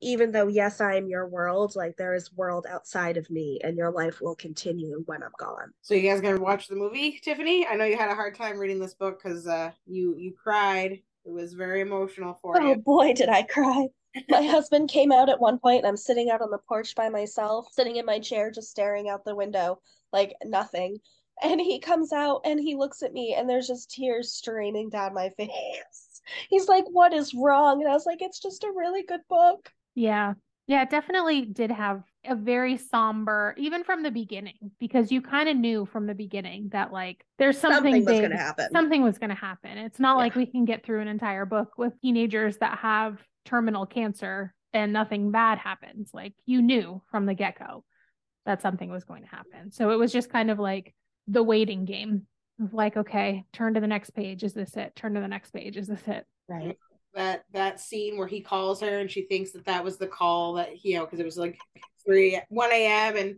even 0.00 0.30
though 0.30 0.46
yes 0.46 0.80
i 0.80 0.94
am 0.94 1.08
your 1.08 1.26
world 1.26 1.74
like 1.76 1.96
there 1.96 2.14
is 2.14 2.32
world 2.34 2.66
outside 2.70 3.16
of 3.16 3.28
me 3.30 3.58
and 3.64 3.76
your 3.76 3.90
life 3.90 4.20
will 4.20 4.34
continue 4.34 5.02
when 5.06 5.22
i'm 5.22 5.32
gone 5.38 5.72
so 5.80 5.94
you 5.94 6.08
guys 6.08 6.20
gonna 6.20 6.40
watch 6.40 6.68
the 6.68 6.76
movie 6.76 7.18
tiffany 7.22 7.66
i 7.66 7.74
know 7.74 7.84
you 7.84 7.96
had 7.96 8.10
a 8.10 8.14
hard 8.14 8.34
time 8.34 8.58
reading 8.58 8.78
this 8.78 8.94
book 8.94 9.20
because 9.22 9.46
uh 9.46 9.70
you 9.86 10.14
you 10.16 10.32
cried 10.32 10.92
it 11.24 11.30
was 11.30 11.52
very 11.52 11.80
emotional 11.80 12.38
for 12.40 12.56
oh, 12.60 12.68
you 12.68 12.74
oh 12.74 12.76
boy 12.76 13.12
did 13.12 13.28
i 13.28 13.42
cry 13.42 13.88
my 14.28 14.42
husband 14.42 14.88
came 14.88 15.12
out 15.12 15.28
at 15.28 15.40
one 15.40 15.58
point 15.58 15.78
and 15.78 15.86
i'm 15.86 15.96
sitting 15.96 16.30
out 16.30 16.42
on 16.42 16.50
the 16.50 16.58
porch 16.68 16.94
by 16.94 17.08
myself 17.08 17.66
sitting 17.72 17.96
in 17.96 18.06
my 18.06 18.18
chair 18.18 18.50
just 18.50 18.70
staring 18.70 19.08
out 19.08 19.24
the 19.24 19.34
window 19.34 19.78
like 20.12 20.34
nothing 20.44 20.98
and 21.42 21.60
he 21.60 21.78
comes 21.78 22.12
out 22.12 22.42
and 22.44 22.60
he 22.60 22.76
looks 22.76 23.02
at 23.02 23.12
me 23.12 23.34
and 23.36 23.48
there's 23.48 23.66
just 23.66 23.90
tears 23.90 24.32
streaming 24.32 24.90
down 24.90 25.14
my 25.14 25.30
face 25.30 26.02
he's 26.48 26.68
like, 26.68 26.84
What 26.90 27.12
is 27.12 27.34
wrong? 27.34 27.80
And 27.80 27.90
I 27.90 27.94
was 27.94 28.06
like, 28.06 28.22
It's 28.22 28.40
just 28.40 28.64
a 28.64 28.72
really 28.74 29.02
good 29.02 29.20
book. 29.28 29.70
Yeah. 29.94 30.34
Yeah, 30.68 30.82
it 30.82 30.90
definitely 30.90 31.44
did 31.44 31.72
have 31.72 32.04
a 32.24 32.36
very 32.36 32.76
somber, 32.76 33.52
even 33.58 33.82
from 33.82 34.04
the 34.04 34.12
beginning, 34.12 34.70
because 34.78 35.10
you 35.10 35.20
kind 35.20 35.48
of 35.48 35.56
knew 35.56 35.86
from 35.86 36.06
the 36.06 36.14
beginning 36.14 36.68
that 36.70 36.92
like 36.92 37.26
there's 37.36 37.58
something, 37.58 37.92
something 37.92 38.04
was 38.04 38.20
going 38.20 38.30
to 38.30 38.36
happen. 38.36 38.68
Something 38.72 39.02
was 39.02 39.18
going 39.18 39.30
to 39.30 39.36
happen. 39.36 39.76
It's 39.76 39.98
not 39.98 40.12
yeah. 40.12 40.22
like 40.22 40.34
we 40.36 40.46
can 40.46 40.64
get 40.64 40.86
through 40.86 41.00
an 41.00 41.08
entire 41.08 41.44
book 41.44 41.76
with 41.76 42.00
teenagers 42.00 42.58
that 42.58 42.78
have 42.78 43.18
terminal 43.44 43.86
cancer 43.86 44.54
and 44.72 44.92
nothing 44.92 45.30
bad 45.30 45.58
happens. 45.58 46.10
Like 46.12 46.34
you 46.46 46.62
knew 46.62 47.02
from 47.10 47.26
the 47.26 47.34
get 47.34 47.58
go 47.58 47.84
that 48.46 48.62
something 48.62 48.90
was 48.90 49.04
going 49.04 49.22
to 49.22 49.28
happen. 49.28 49.70
So 49.70 49.90
it 49.90 49.98
was 49.98 50.12
just 50.12 50.30
kind 50.30 50.50
of 50.50 50.58
like 50.58 50.94
the 51.28 51.42
waiting 51.42 51.84
game 51.84 52.26
of 52.60 52.74
like, 52.74 52.96
okay, 52.96 53.44
turn 53.52 53.74
to 53.74 53.80
the 53.80 53.86
next 53.86 54.10
page. 54.10 54.42
Is 54.42 54.54
this 54.54 54.76
it? 54.76 54.94
Turn 54.96 55.14
to 55.14 55.20
the 55.20 55.28
next 55.28 55.52
page. 55.52 55.76
Is 55.76 55.88
this 55.88 56.06
it? 56.06 56.26
Right. 56.48 56.76
That 57.14 57.44
that 57.52 57.78
scene 57.78 58.16
where 58.16 58.26
he 58.26 58.40
calls 58.40 58.80
her 58.80 58.98
and 58.98 59.10
she 59.10 59.22
thinks 59.22 59.52
that 59.52 59.66
that 59.66 59.84
was 59.84 59.98
the 59.98 60.06
call 60.06 60.54
that 60.54 60.82
you 60.82 60.96
know 60.96 61.04
because 61.04 61.20
it 61.20 61.26
was 61.26 61.36
like 61.36 61.58
three 62.06 62.40
one 62.48 62.72
a.m. 62.72 63.16
and 63.16 63.36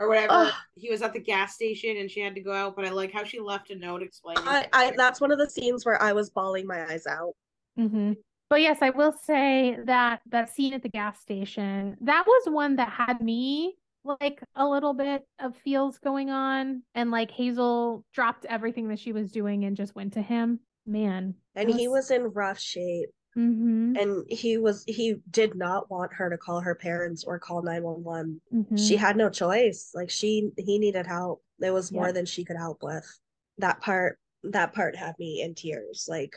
or 0.00 0.08
whatever. 0.08 0.28
Ugh. 0.30 0.54
He 0.74 0.90
was 0.90 1.02
at 1.02 1.12
the 1.12 1.20
gas 1.20 1.54
station 1.54 1.98
and 1.98 2.10
she 2.10 2.18
had 2.18 2.34
to 2.34 2.40
go 2.40 2.52
out, 2.52 2.74
but 2.74 2.84
I 2.84 2.90
like 2.90 3.12
how 3.12 3.22
she 3.22 3.38
left 3.38 3.70
a 3.70 3.76
note 3.76 4.02
explaining. 4.02 4.42
I, 4.46 4.66
I 4.72 4.92
that's 4.96 5.20
one 5.20 5.30
of 5.30 5.38
the 5.38 5.48
scenes 5.48 5.86
where 5.86 6.02
I 6.02 6.12
was 6.12 6.30
bawling 6.30 6.66
my 6.66 6.84
eyes 6.90 7.06
out. 7.06 7.34
Mm-hmm. 7.78 8.14
But 8.52 8.60
yes, 8.60 8.80
I 8.82 8.90
will 8.90 9.12
say 9.12 9.78
that 9.86 10.20
that 10.28 10.54
scene 10.54 10.74
at 10.74 10.82
the 10.82 10.90
gas 10.90 11.18
station 11.18 11.96
that 12.02 12.26
was 12.26 12.52
one 12.52 12.76
that 12.76 12.90
had 12.90 13.22
me 13.22 13.78
like 14.04 14.42
a 14.54 14.66
little 14.66 14.92
bit 14.92 15.26
of 15.40 15.56
feels 15.56 15.96
going 15.96 16.28
on 16.28 16.82
and 16.94 17.10
like 17.10 17.30
Hazel 17.30 18.04
dropped 18.12 18.44
everything 18.44 18.88
that 18.88 18.98
she 18.98 19.14
was 19.14 19.32
doing 19.32 19.64
and 19.64 19.74
just 19.74 19.94
went 19.94 20.12
to 20.12 20.20
him. 20.20 20.60
Man. 20.84 21.34
And 21.54 21.68
was... 21.68 21.76
he 21.78 21.88
was 21.88 22.10
in 22.10 22.24
rough 22.24 22.60
shape. 22.60 23.08
Mm-hmm. 23.38 23.96
And 23.98 24.26
he 24.28 24.58
was 24.58 24.84
he 24.86 25.14
did 25.30 25.54
not 25.54 25.90
want 25.90 26.12
her 26.12 26.28
to 26.28 26.36
call 26.36 26.60
her 26.60 26.74
parents 26.74 27.24
or 27.24 27.38
call 27.38 27.62
911. 27.62 28.38
Mm-hmm. 28.54 28.76
She 28.76 28.96
had 28.96 29.16
no 29.16 29.30
choice. 29.30 29.92
Like 29.94 30.10
she 30.10 30.50
he 30.58 30.78
needed 30.78 31.06
help. 31.06 31.42
It 31.58 31.70
was 31.70 31.90
more 31.90 32.12
than 32.12 32.26
she 32.26 32.44
could 32.44 32.58
help 32.58 32.82
with. 32.82 33.18
That 33.56 33.80
part 33.80 34.18
that 34.42 34.74
part 34.74 34.94
had 34.94 35.14
me 35.18 35.40
in 35.40 35.54
tears. 35.54 36.04
Like 36.06 36.34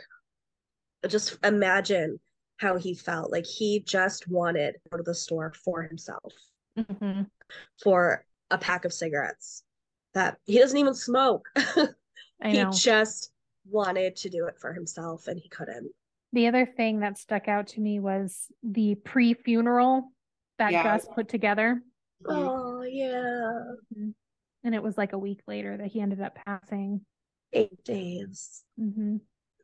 just 1.07 1.37
imagine 1.43 2.19
how 2.57 2.77
he 2.77 2.93
felt. 2.93 3.31
Like 3.31 3.45
he 3.45 3.81
just 3.81 4.27
wanted 4.27 4.73
to 4.73 4.89
go 4.89 4.97
to 4.97 5.03
the 5.03 5.15
store 5.15 5.53
for 5.63 5.83
himself. 5.83 6.33
Mm-hmm 6.77 7.23
for 7.83 8.25
a 8.51 8.57
pack 8.57 8.85
of 8.85 8.93
cigarettes 8.93 9.63
that 10.13 10.37
he 10.45 10.59
doesn't 10.59 10.77
even 10.77 10.93
smoke. 10.93 11.47
he 12.43 12.63
know. 12.63 12.71
just 12.71 13.31
wanted 13.69 14.15
to 14.17 14.29
do 14.29 14.45
it 14.45 14.59
for 14.59 14.73
himself 14.73 15.27
and 15.27 15.39
he 15.39 15.49
couldn't. 15.49 15.91
The 16.33 16.47
other 16.47 16.65
thing 16.65 16.99
that 16.99 17.17
stuck 17.17 17.47
out 17.47 17.67
to 17.67 17.81
me 17.81 17.99
was 17.99 18.47
the 18.61 18.95
pre 18.95 19.33
funeral 19.33 20.11
that 20.57 20.71
yeah. 20.71 20.83
Gus 20.83 21.07
put 21.13 21.29
together. 21.29 21.81
Oh, 22.27 22.83
yeah. 22.83 23.61
Mm-hmm. 23.93 24.09
And 24.63 24.75
it 24.75 24.83
was 24.83 24.97
like 24.97 25.13
a 25.13 25.17
week 25.17 25.41
later 25.47 25.77
that 25.77 25.87
he 25.87 26.01
ended 26.01 26.21
up 26.21 26.37
passing. 26.45 27.01
Eight 27.53 27.83
days. 27.83 28.63
Mm-hmm. 28.79 29.17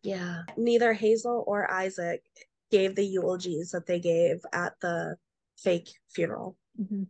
Yeah. 0.04 0.44
Neither 0.58 0.94
Hazel 0.94 1.44
or 1.48 1.70
Isaac 1.72 2.24
gave 2.72 2.96
the 2.96 3.06
eulogies 3.06 3.72
that 3.72 3.86
they 3.86 4.00
gave 4.00 4.40
at 4.54 4.74
the 4.82 5.18
fake 5.58 5.90
funeral. 6.10 6.58
Mm-hmm. 6.80 7.04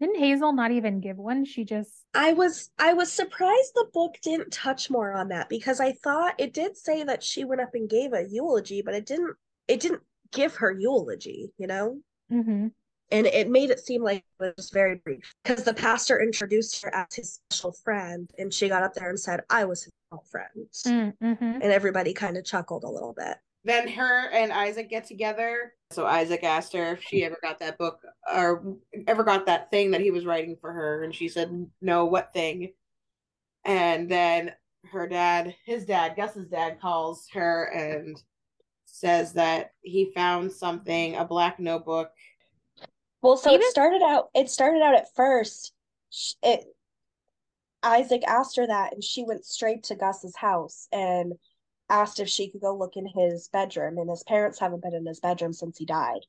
Didn't 0.00 0.18
Hazel 0.18 0.52
not 0.52 0.72
even 0.72 1.00
give 1.00 1.16
one? 1.16 1.44
She 1.44 1.64
just 1.64 2.04
I 2.12 2.32
was 2.32 2.70
I 2.76 2.92
was 2.92 3.12
surprised 3.12 3.72
the 3.74 3.86
book 3.92 4.16
didn't 4.20 4.52
touch 4.52 4.90
more 4.90 5.12
on 5.12 5.28
that 5.28 5.48
because 5.48 5.78
I 5.78 5.92
thought 5.92 6.34
it 6.38 6.52
did 6.52 6.76
say 6.76 7.04
that 7.04 7.22
she 7.22 7.44
went 7.44 7.60
up 7.60 7.74
and 7.74 7.88
gave 7.88 8.12
a 8.12 8.26
eulogy, 8.28 8.82
but 8.82 8.94
it 8.94 9.06
didn't 9.06 9.36
it 9.68 9.78
didn't 9.78 10.02
give 10.32 10.56
her 10.56 10.72
eulogy, 10.72 11.52
you 11.56 11.68
know? 11.68 12.00
Mm-hmm. 12.32 12.68
And 13.12 13.26
it 13.26 13.48
made 13.48 13.70
it 13.70 13.78
seem 13.78 14.02
like 14.02 14.24
it 14.40 14.54
was 14.56 14.70
very 14.70 14.96
brief 14.96 15.32
because 15.44 15.62
the 15.62 15.74
pastor 15.74 16.20
introduced 16.20 16.82
her 16.82 16.92
as 16.92 17.14
his 17.14 17.40
special 17.50 17.72
friend, 17.84 18.28
and 18.38 18.52
she 18.52 18.68
got 18.68 18.82
up 18.82 18.94
there 18.94 19.10
and 19.10 19.20
said, 19.20 19.42
"I 19.50 19.66
was 19.66 19.84
his 19.84 19.92
friend," 20.20 20.68
mm-hmm. 20.86 21.34
and 21.34 21.64
everybody 21.64 22.12
kind 22.12 22.36
of 22.36 22.44
chuckled 22.44 22.84
a 22.84 22.88
little 22.88 23.14
bit. 23.16 23.36
Then 23.64 23.86
her 23.88 24.28
and 24.30 24.52
Isaac 24.52 24.90
get 24.90 25.06
together. 25.06 25.74
So 25.92 26.04
Isaac 26.04 26.42
asked 26.42 26.72
her 26.72 26.92
if 26.92 27.02
she 27.02 27.24
ever 27.24 27.38
got 27.42 27.60
that 27.60 27.78
book 27.78 28.00
or 28.34 28.76
ever 29.06 29.22
got 29.22 29.46
that 29.46 29.70
thing 29.70 29.92
that 29.92 30.00
he 30.00 30.10
was 30.10 30.26
writing 30.26 30.56
for 30.60 30.72
her. 30.72 31.04
And 31.04 31.14
she 31.14 31.28
said, 31.28 31.66
No, 31.80 32.04
what 32.06 32.32
thing? 32.32 32.72
And 33.64 34.10
then 34.10 34.52
her 34.90 35.06
dad, 35.06 35.54
his 35.64 35.84
dad, 35.84 36.16
Gus's 36.16 36.48
dad, 36.48 36.80
calls 36.80 37.28
her 37.34 37.66
and 37.66 38.20
says 38.84 39.32
that 39.34 39.72
he 39.82 40.12
found 40.12 40.50
something, 40.50 41.14
a 41.14 41.24
black 41.24 41.60
notebook. 41.60 42.10
Well, 43.22 43.36
so 43.36 43.50
Even- 43.50 43.62
it 43.62 43.70
started 43.70 44.02
out, 44.02 44.30
it 44.34 44.50
started 44.50 44.82
out 44.82 44.96
at 44.96 45.14
first. 45.14 45.72
It 46.42 46.64
Isaac 47.82 48.22
asked 48.26 48.56
her 48.56 48.66
that 48.66 48.92
and 48.92 49.02
she 49.02 49.24
went 49.24 49.44
straight 49.44 49.84
to 49.84 49.96
Gus's 49.96 50.36
house 50.36 50.88
and 50.92 51.34
asked 51.88 52.20
if 52.20 52.28
she 52.28 52.50
could 52.50 52.60
go 52.60 52.74
look 52.74 52.96
in 52.96 53.06
his 53.06 53.48
bedroom, 53.48 53.98
and 53.98 54.08
his 54.08 54.22
parents 54.22 54.58
haven't 54.58 54.82
been 54.82 54.94
in 54.94 55.06
his 55.06 55.20
bedroom 55.20 55.52
since 55.52 55.76
he 55.78 55.84
died. 55.84 56.20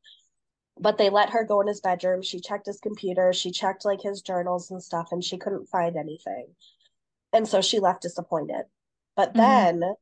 But 0.80 0.98
they 0.98 1.10
let 1.10 1.30
her 1.30 1.44
go 1.44 1.62
in 1.62 1.68
his 1.68 1.82
bedroom. 1.82 2.22
She 2.22 2.40
checked 2.40 2.66
his 2.66 2.80
computer, 2.80 3.32
she 3.32 3.52
checked 3.52 3.86
like 3.86 4.02
his 4.02 4.22
journals 4.22 4.72
and 4.72 4.84
stuff, 4.84 5.10
and 5.12 5.24
she 5.24 5.38
couldn't 5.38 5.70
find 5.70 5.96
anything. 5.96 6.48
And 7.32 7.48
so 7.48 7.62
she 7.62 7.80
left 7.80 8.02
disappointed. 8.02 8.64
But 9.16 9.30
mm-hmm. 9.30 9.38
then 9.38 9.80
mm-hmm. 9.80 9.94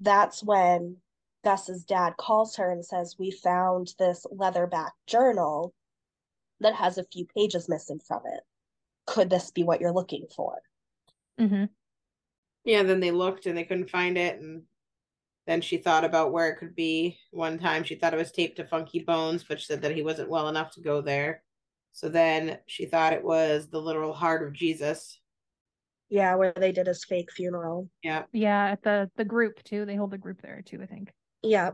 that's 0.00 0.42
when 0.42 0.98
Gus's 1.44 1.84
dad 1.84 2.16
calls 2.16 2.56
her 2.56 2.70
and 2.70 2.84
says, 2.84 3.16
We 3.18 3.30
found 3.30 3.94
this 3.98 4.26
leatherback 4.32 4.90
journal 5.06 5.74
that 6.60 6.74
has 6.74 6.98
a 6.98 7.04
few 7.04 7.26
pages 7.26 7.68
missing 7.68 8.00
from 8.06 8.22
it. 8.26 8.40
Could 9.06 9.28
this 9.28 9.50
be 9.50 9.64
what 9.64 9.80
you're 9.80 9.92
looking 9.92 10.26
for? 10.34 10.60
Mm-hmm. 11.40 11.64
Yeah, 12.64 12.82
then 12.82 13.00
they 13.00 13.10
looked 13.10 13.46
and 13.46 13.56
they 13.56 13.64
couldn't 13.64 13.90
find 13.90 14.16
it. 14.16 14.40
And 14.40 14.62
then 15.46 15.60
she 15.60 15.76
thought 15.76 16.04
about 16.04 16.32
where 16.32 16.48
it 16.48 16.58
could 16.58 16.74
be. 16.74 17.18
One 17.30 17.58
time 17.58 17.84
she 17.84 17.94
thought 17.94 18.14
it 18.14 18.18
was 18.18 18.32
taped 18.32 18.56
to 18.56 18.66
Funky 18.66 19.00
Bones, 19.00 19.44
but 19.44 19.60
she 19.60 19.66
said 19.66 19.82
that 19.82 19.94
he 19.94 20.02
wasn't 20.02 20.30
well 20.30 20.48
enough 20.48 20.72
to 20.72 20.80
go 20.80 21.00
there. 21.00 21.42
So 21.92 22.08
then 22.08 22.58
she 22.66 22.86
thought 22.86 23.12
it 23.12 23.24
was 23.24 23.68
the 23.68 23.80
literal 23.80 24.12
heart 24.12 24.46
of 24.46 24.52
Jesus. 24.52 25.20
Yeah, 26.08 26.34
where 26.36 26.52
they 26.56 26.72
did 26.72 26.86
his 26.86 27.04
fake 27.04 27.30
funeral. 27.32 27.88
Yeah. 28.02 28.24
Yeah, 28.32 28.72
at 28.72 28.82
the 28.82 29.10
the 29.16 29.24
group 29.24 29.62
too. 29.64 29.84
They 29.84 29.96
hold 29.96 30.10
the 30.10 30.18
group 30.18 30.42
there 30.42 30.62
too, 30.64 30.80
I 30.82 30.86
think. 30.86 31.12
Yeah. 31.42 31.72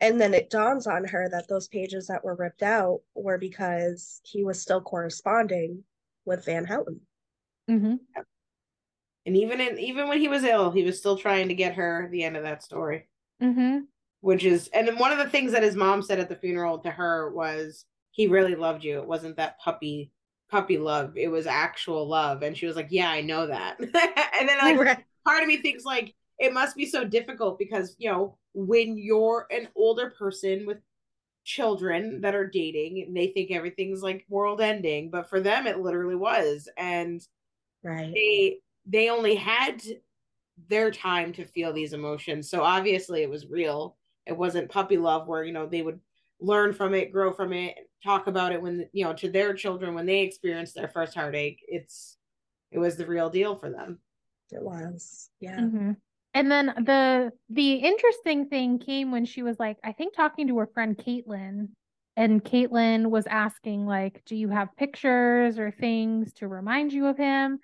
And 0.00 0.20
then 0.20 0.34
it 0.34 0.50
dawns 0.50 0.86
on 0.86 1.04
her 1.04 1.28
that 1.30 1.48
those 1.48 1.68
pages 1.68 2.06
that 2.06 2.24
were 2.24 2.36
ripped 2.36 2.62
out 2.62 3.00
were 3.14 3.38
because 3.38 4.20
he 4.24 4.44
was 4.44 4.60
still 4.60 4.80
corresponding 4.80 5.82
with 6.24 6.44
Van 6.44 6.64
Houten. 6.64 7.00
Mm-hmm. 7.68 7.94
And 9.28 9.36
even 9.36 9.60
in 9.60 9.78
even 9.78 10.08
when 10.08 10.18
he 10.18 10.26
was 10.26 10.42
ill, 10.42 10.70
he 10.70 10.84
was 10.84 10.96
still 10.96 11.18
trying 11.18 11.48
to 11.48 11.54
get 11.54 11.74
her 11.74 12.08
the 12.10 12.24
end 12.24 12.34
of 12.34 12.44
that 12.44 12.62
story. 12.62 13.08
Mm-hmm. 13.42 13.80
Which 14.22 14.42
is, 14.42 14.68
and 14.68 14.88
then 14.88 14.98
one 14.98 15.12
of 15.12 15.18
the 15.18 15.28
things 15.28 15.52
that 15.52 15.62
his 15.62 15.76
mom 15.76 16.00
said 16.00 16.18
at 16.18 16.30
the 16.30 16.34
funeral 16.34 16.78
to 16.78 16.90
her 16.90 17.30
was, 17.30 17.84
"He 18.10 18.26
really 18.26 18.54
loved 18.54 18.84
you. 18.84 18.96
It 19.00 19.06
wasn't 19.06 19.36
that 19.36 19.60
puppy 19.60 20.12
puppy 20.50 20.78
love. 20.78 21.18
It 21.18 21.28
was 21.28 21.46
actual 21.46 22.08
love." 22.08 22.42
And 22.42 22.56
she 22.56 22.64
was 22.64 22.74
like, 22.74 22.88
"Yeah, 22.88 23.10
I 23.10 23.20
know 23.20 23.48
that." 23.48 23.78
and 23.80 24.48
then 24.48 24.58
like 24.62 24.78
right. 24.78 25.04
part 25.26 25.42
of 25.42 25.48
me 25.48 25.58
thinks 25.58 25.84
like 25.84 26.14
it 26.38 26.54
must 26.54 26.74
be 26.74 26.86
so 26.86 27.04
difficult 27.04 27.58
because 27.58 27.96
you 27.98 28.10
know 28.10 28.38
when 28.54 28.96
you're 28.96 29.46
an 29.50 29.68
older 29.76 30.08
person 30.18 30.64
with 30.64 30.78
children 31.44 32.22
that 32.22 32.34
are 32.34 32.48
dating 32.48 33.04
and 33.06 33.14
they 33.14 33.26
think 33.26 33.50
everything's 33.50 34.02
like 34.02 34.26
world 34.28 34.60
ending 34.60 35.10
but 35.10 35.30
for 35.30 35.40
them 35.40 35.66
it 35.66 35.78
literally 35.78 36.14
was 36.14 36.68
and 36.76 37.26
right 37.82 38.12
they 38.12 38.58
they 38.88 39.10
only 39.10 39.34
had 39.34 39.82
their 40.68 40.90
time 40.90 41.32
to 41.34 41.44
feel 41.44 41.72
these 41.72 41.92
emotions. 41.92 42.50
So 42.50 42.62
obviously 42.62 43.22
it 43.22 43.30
was 43.30 43.46
real. 43.46 43.96
It 44.26 44.36
wasn't 44.36 44.70
puppy 44.70 44.96
love 44.96 45.28
where 45.28 45.44
you 45.44 45.52
know 45.52 45.66
they 45.66 45.82
would 45.82 46.00
learn 46.40 46.72
from 46.72 46.94
it 46.94 47.12
grow 47.12 47.32
from 47.32 47.52
it 47.52 47.76
talk 48.02 48.28
about 48.28 48.52
it 48.52 48.62
when 48.62 48.88
you 48.92 49.04
know 49.04 49.12
to 49.12 49.28
their 49.28 49.52
children 49.54 49.94
when 49.94 50.06
they 50.06 50.20
experience 50.20 50.72
their 50.72 50.88
first 50.88 51.14
heartache. 51.14 51.60
It's 51.68 52.16
it 52.70 52.78
was 52.78 52.96
the 52.96 53.06
real 53.06 53.30
deal 53.30 53.56
for 53.56 53.70
them. 53.70 53.98
It 54.50 54.62
was. 54.62 55.30
Yeah. 55.40 55.58
Mm-hmm. 55.58 55.92
And 56.34 56.50
then 56.50 56.66
the 56.66 57.32
the 57.50 57.74
interesting 57.74 58.48
thing 58.48 58.78
came 58.78 59.10
when 59.10 59.24
she 59.24 59.42
was 59.42 59.58
like, 59.58 59.78
I 59.82 59.92
think 59.92 60.14
talking 60.14 60.48
to 60.48 60.58
her 60.58 60.68
friend 60.72 60.96
Kaitlyn, 60.96 61.68
and 62.16 62.44
Kaitlyn 62.44 63.10
was 63.10 63.26
asking 63.26 63.86
like, 63.86 64.22
"Do 64.26 64.36
you 64.36 64.48
have 64.48 64.76
pictures 64.76 65.58
or 65.58 65.70
things 65.70 66.32
to 66.34 66.48
remind 66.48 66.92
you 66.92 67.06
of 67.06 67.16
him?" 67.16 67.58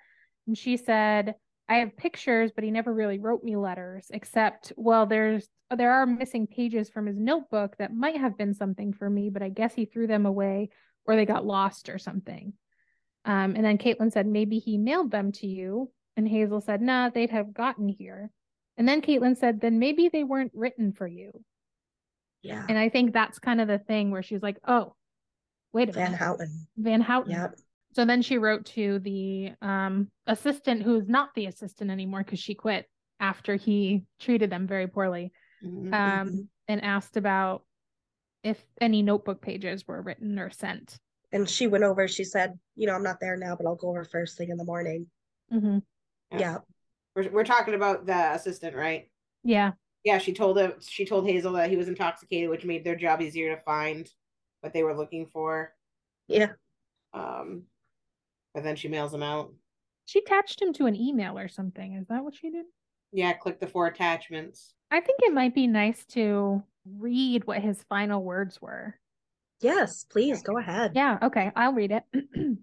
And 0.47 0.57
she 0.57 0.77
said, 0.77 1.35
"I 1.67 1.75
have 1.75 1.97
pictures, 1.97 2.51
but 2.53 2.63
he 2.63 2.71
never 2.71 2.93
really 2.93 3.19
wrote 3.19 3.43
me 3.43 3.55
letters, 3.55 4.07
except 4.11 4.73
well, 4.77 5.05
there's 5.05 5.47
there 5.75 5.93
are 5.93 6.05
missing 6.05 6.47
pages 6.47 6.89
from 6.89 7.07
his 7.07 7.17
notebook 7.17 7.75
that 7.77 7.93
might 7.93 8.17
have 8.17 8.37
been 8.37 8.53
something 8.53 8.93
for 8.93 9.09
me, 9.09 9.29
but 9.29 9.41
I 9.41 9.49
guess 9.49 9.73
he 9.73 9.85
threw 9.85 10.07
them 10.07 10.25
away 10.25 10.69
or 11.05 11.15
they 11.15 11.25
got 11.25 11.45
lost 11.45 11.89
or 11.89 11.97
something." 11.97 12.53
Um, 13.25 13.55
and 13.55 13.65
then 13.65 13.77
Kaitlyn 13.77 14.11
said, 14.11 14.27
"Maybe 14.27 14.59
he 14.59 14.77
mailed 14.77 15.11
them 15.11 15.31
to 15.33 15.47
you." 15.47 15.91
And 16.15 16.27
Hazel 16.27 16.61
said, 16.61 16.81
"Nah, 16.81 17.09
they'd 17.09 17.31
have 17.31 17.53
gotten 17.53 17.89
here." 17.89 18.31
And 18.77 18.87
then 18.87 19.01
Kaitlyn 19.01 19.37
said, 19.37 19.61
then 19.61 19.79
maybe 19.79 20.09
they 20.09 20.25
weren't 20.25 20.51
written 20.53 20.91
for 20.91 21.07
you. 21.07 21.31
Yeah. 22.41 22.65
And 22.67 22.77
I 22.77 22.89
think 22.89 23.13
that's 23.13 23.39
kind 23.39 23.61
of 23.61 23.69
the 23.69 23.79
thing 23.79 24.11
where 24.11 24.21
she's 24.21 24.43
like, 24.43 24.57
oh, 24.67 24.95
wait 25.71 25.87
a 25.87 25.93
Van 25.93 26.11
minute. 26.11 26.17
Houten. 26.19 26.67
Van 26.75 26.99
Houten. 26.99 27.31
Yep. 27.31 27.55
So 27.95 28.03
then 28.03 28.21
she 28.21 28.37
wrote 28.37 28.65
to 28.67 28.99
the 28.99 29.51
um, 29.61 30.09
assistant 30.27 30.83
who's 30.83 31.07
not 31.07 31.29
the 31.33 31.45
assistant 31.45 31.89
anymore 31.89 32.23
because 32.23 32.39
she 32.39 32.53
quit 32.53 32.89
after 33.21 33.55
he 33.55 34.03
treated 34.19 34.49
them 34.49 34.67
very 34.67 34.87
poorly 34.87 35.31
Mm-hmm. 35.65 35.93
um, 35.93 36.49
and 36.67 36.83
asked 36.83 37.15
about 37.17 37.63
if 38.43 38.63
any 38.79 39.01
notebook 39.01 39.41
pages 39.41 39.87
were 39.87 40.01
written 40.01 40.37
or 40.37 40.51
sent. 40.51 40.99
And 41.31 41.49
she 41.49 41.65
went 41.65 41.83
over, 41.85 42.07
she 42.07 42.23
said, 42.23 42.59
you 42.75 42.85
know, 42.85 42.93
I'm 42.93 43.01
not 43.01 43.19
there 43.19 43.35
now, 43.37 43.55
but 43.55 43.65
I'll 43.65 43.75
go 43.75 43.89
over 43.89 44.03
first 44.03 44.37
thing 44.37 44.49
in 44.49 44.57
the 44.57 44.65
morning. 44.65 45.07
Mm-hmm. 45.51 45.77
Yeah. 46.33 46.39
Yeah. 46.39 46.57
we're, 47.15 47.29
we're 47.31 47.43
talking 47.45 47.73
about 47.73 48.05
the 48.05 48.33
assistant 48.33 48.75
right 48.75 49.09
Yeah. 49.43 49.71
yeah 50.03 50.17
she 50.17 50.33
told 50.33 50.57
him 50.57 50.73
she 50.81 51.05
told 51.05 51.25
hazel 51.25 51.53
that 51.53 51.69
he 51.69 51.77
was 51.77 51.87
intoxicated 51.87 52.49
which 52.49 52.65
made 52.65 52.83
their 52.83 52.95
job 52.95 53.21
easier 53.21 53.55
to 53.55 53.61
find 53.61 54.09
what 54.61 54.73
they 54.73 54.83
were 54.83 54.95
looking 54.95 55.27
for 55.27 55.73
Yeah. 56.27 56.49
um 57.13 57.63
but 58.55 58.63
then 58.63 58.75
she 58.75 58.87
mails 58.87 59.13
him 59.13 59.21
out 59.21 59.53
She 60.05 60.19
attached 60.19 60.59
him 60.59 60.73
to 60.73 60.87
an 60.87 60.95
email 60.95 61.37
or 61.37 61.47
something. 61.47 61.93
Is 61.93 62.07
that 62.07 62.23
what 62.23 62.33
she 62.35 62.49
did? 62.49 62.65
yeah 63.11 63.33
click 63.33 63.59
the 63.59 63.67
four 63.67 63.85
attachments 63.87 64.73
I 64.91 64.99
think 65.01 65.19
it 65.21 65.33
might 65.33 65.53
be 65.53 65.67
nice 65.67 66.05
to 66.07 66.63
read 66.97 67.45
what 67.45 67.59
his 67.61 67.83
final 67.89 68.23
words 68.23 68.61
were. 68.61 68.95
Yes, 69.61 70.03
please 70.03 70.43
go 70.43 70.57
ahead. 70.59 70.91
Yeah, 70.95 71.17
okay, 71.23 71.51
I'll 71.55 71.73
read 71.73 71.91
it. 71.91 72.03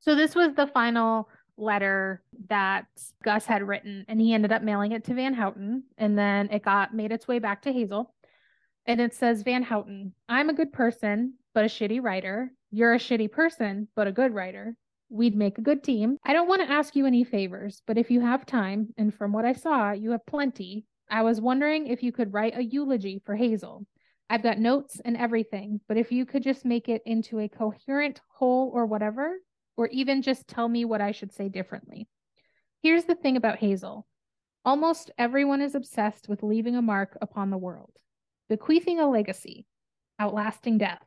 so 0.00 0.14
this 0.14 0.34
was 0.34 0.54
the 0.54 0.66
final 0.66 1.28
letter 1.56 2.22
that 2.48 2.86
Gus 3.24 3.46
had 3.46 3.66
written, 3.66 4.04
and 4.08 4.20
he 4.20 4.34
ended 4.34 4.52
up 4.52 4.62
mailing 4.62 4.92
it 4.92 5.04
to 5.04 5.14
Van 5.14 5.32
Houten, 5.32 5.84
and 5.96 6.18
then 6.18 6.50
it 6.52 6.62
got 6.62 6.94
made 6.94 7.12
its 7.12 7.26
way 7.26 7.38
back 7.38 7.62
to 7.62 7.72
Hazel. 7.72 8.14
And 8.86 9.00
it 9.00 9.14
says, 9.14 9.42
Van 9.42 9.62
Houten, 9.62 10.12
I'm 10.28 10.50
a 10.50 10.54
good 10.54 10.72
person, 10.72 11.34
but 11.54 11.64
a 11.64 11.68
shitty 11.68 12.02
writer. 12.02 12.52
You're 12.70 12.94
a 12.94 12.98
shitty 12.98 13.32
person, 13.32 13.88
but 13.96 14.06
a 14.06 14.12
good 14.12 14.34
writer. 14.34 14.76
We'd 15.10 15.34
make 15.34 15.58
a 15.58 15.62
good 15.62 15.82
team. 15.82 16.18
I 16.24 16.32
don't 16.32 16.48
want 16.48 16.62
to 16.62 16.70
ask 16.70 16.94
you 16.94 17.06
any 17.06 17.24
favors, 17.24 17.82
but 17.86 17.96
if 17.96 18.10
you 18.10 18.20
have 18.20 18.44
time, 18.44 18.88
and 18.98 19.14
from 19.14 19.32
what 19.32 19.44
I 19.44 19.54
saw, 19.54 19.92
you 19.92 20.10
have 20.10 20.26
plenty, 20.26 20.84
I 21.10 21.22
was 21.22 21.40
wondering 21.40 21.86
if 21.86 22.02
you 22.02 22.12
could 22.12 22.32
write 22.32 22.56
a 22.56 22.62
eulogy 22.62 23.22
for 23.24 23.34
Hazel. 23.34 23.86
I've 24.28 24.42
got 24.42 24.58
notes 24.58 25.00
and 25.04 25.16
everything, 25.16 25.80
but 25.88 25.96
if 25.96 26.12
you 26.12 26.26
could 26.26 26.42
just 26.42 26.66
make 26.66 26.88
it 26.88 27.00
into 27.06 27.38
a 27.38 27.48
coherent 27.48 28.20
whole 28.28 28.70
or 28.74 28.84
whatever, 28.84 29.38
or 29.78 29.86
even 29.88 30.20
just 30.20 30.46
tell 30.46 30.68
me 30.68 30.84
what 30.84 31.00
I 31.00 31.12
should 31.12 31.32
say 31.32 31.48
differently. 31.48 32.08
Here's 32.82 33.04
the 33.04 33.14
thing 33.14 33.36
about 33.36 33.58
Hazel 33.58 34.06
almost 34.64 35.10
everyone 35.16 35.62
is 35.62 35.74
obsessed 35.74 36.28
with 36.28 36.42
leaving 36.42 36.76
a 36.76 36.82
mark 36.82 37.16
upon 37.22 37.48
the 37.48 37.56
world, 37.56 37.92
bequeathing 38.50 39.00
a 39.00 39.08
legacy, 39.08 39.64
outlasting 40.18 40.76
death. 40.76 41.02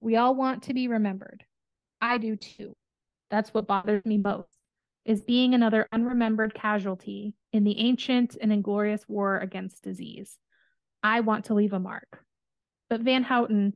We 0.00 0.16
all 0.16 0.34
want 0.34 0.64
to 0.64 0.74
be 0.74 0.88
remembered. 0.88 1.44
I 2.00 2.18
do 2.18 2.34
too. 2.34 2.74
That's 3.30 3.52
what 3.52 3.66
bothers 3.66 4.04
me 4.04 4.18
most 4.18 4.48
is 5.04 5.22
being 5.22 5.54
another 5.54 5.88
unremembered 5.90 6.52
casualty 6.52 7.34
in 7.52 7.64
the 7.64 7.78
ancient 7.78 8.36
and 8.38 8.52
inglorious 8.52 9.08
war 9.08 9.38
against 9.38 9.82
disease. 9.82 10.36
I 11.02 11.20
want 11.20 11.46
to 11.46 11.54
leave 11.54 11.72
a 11.72 11.78
mark. 11.78 12.22
But 12.90 13.00
Van 13.00 13.22
Houten, 13.22 13.72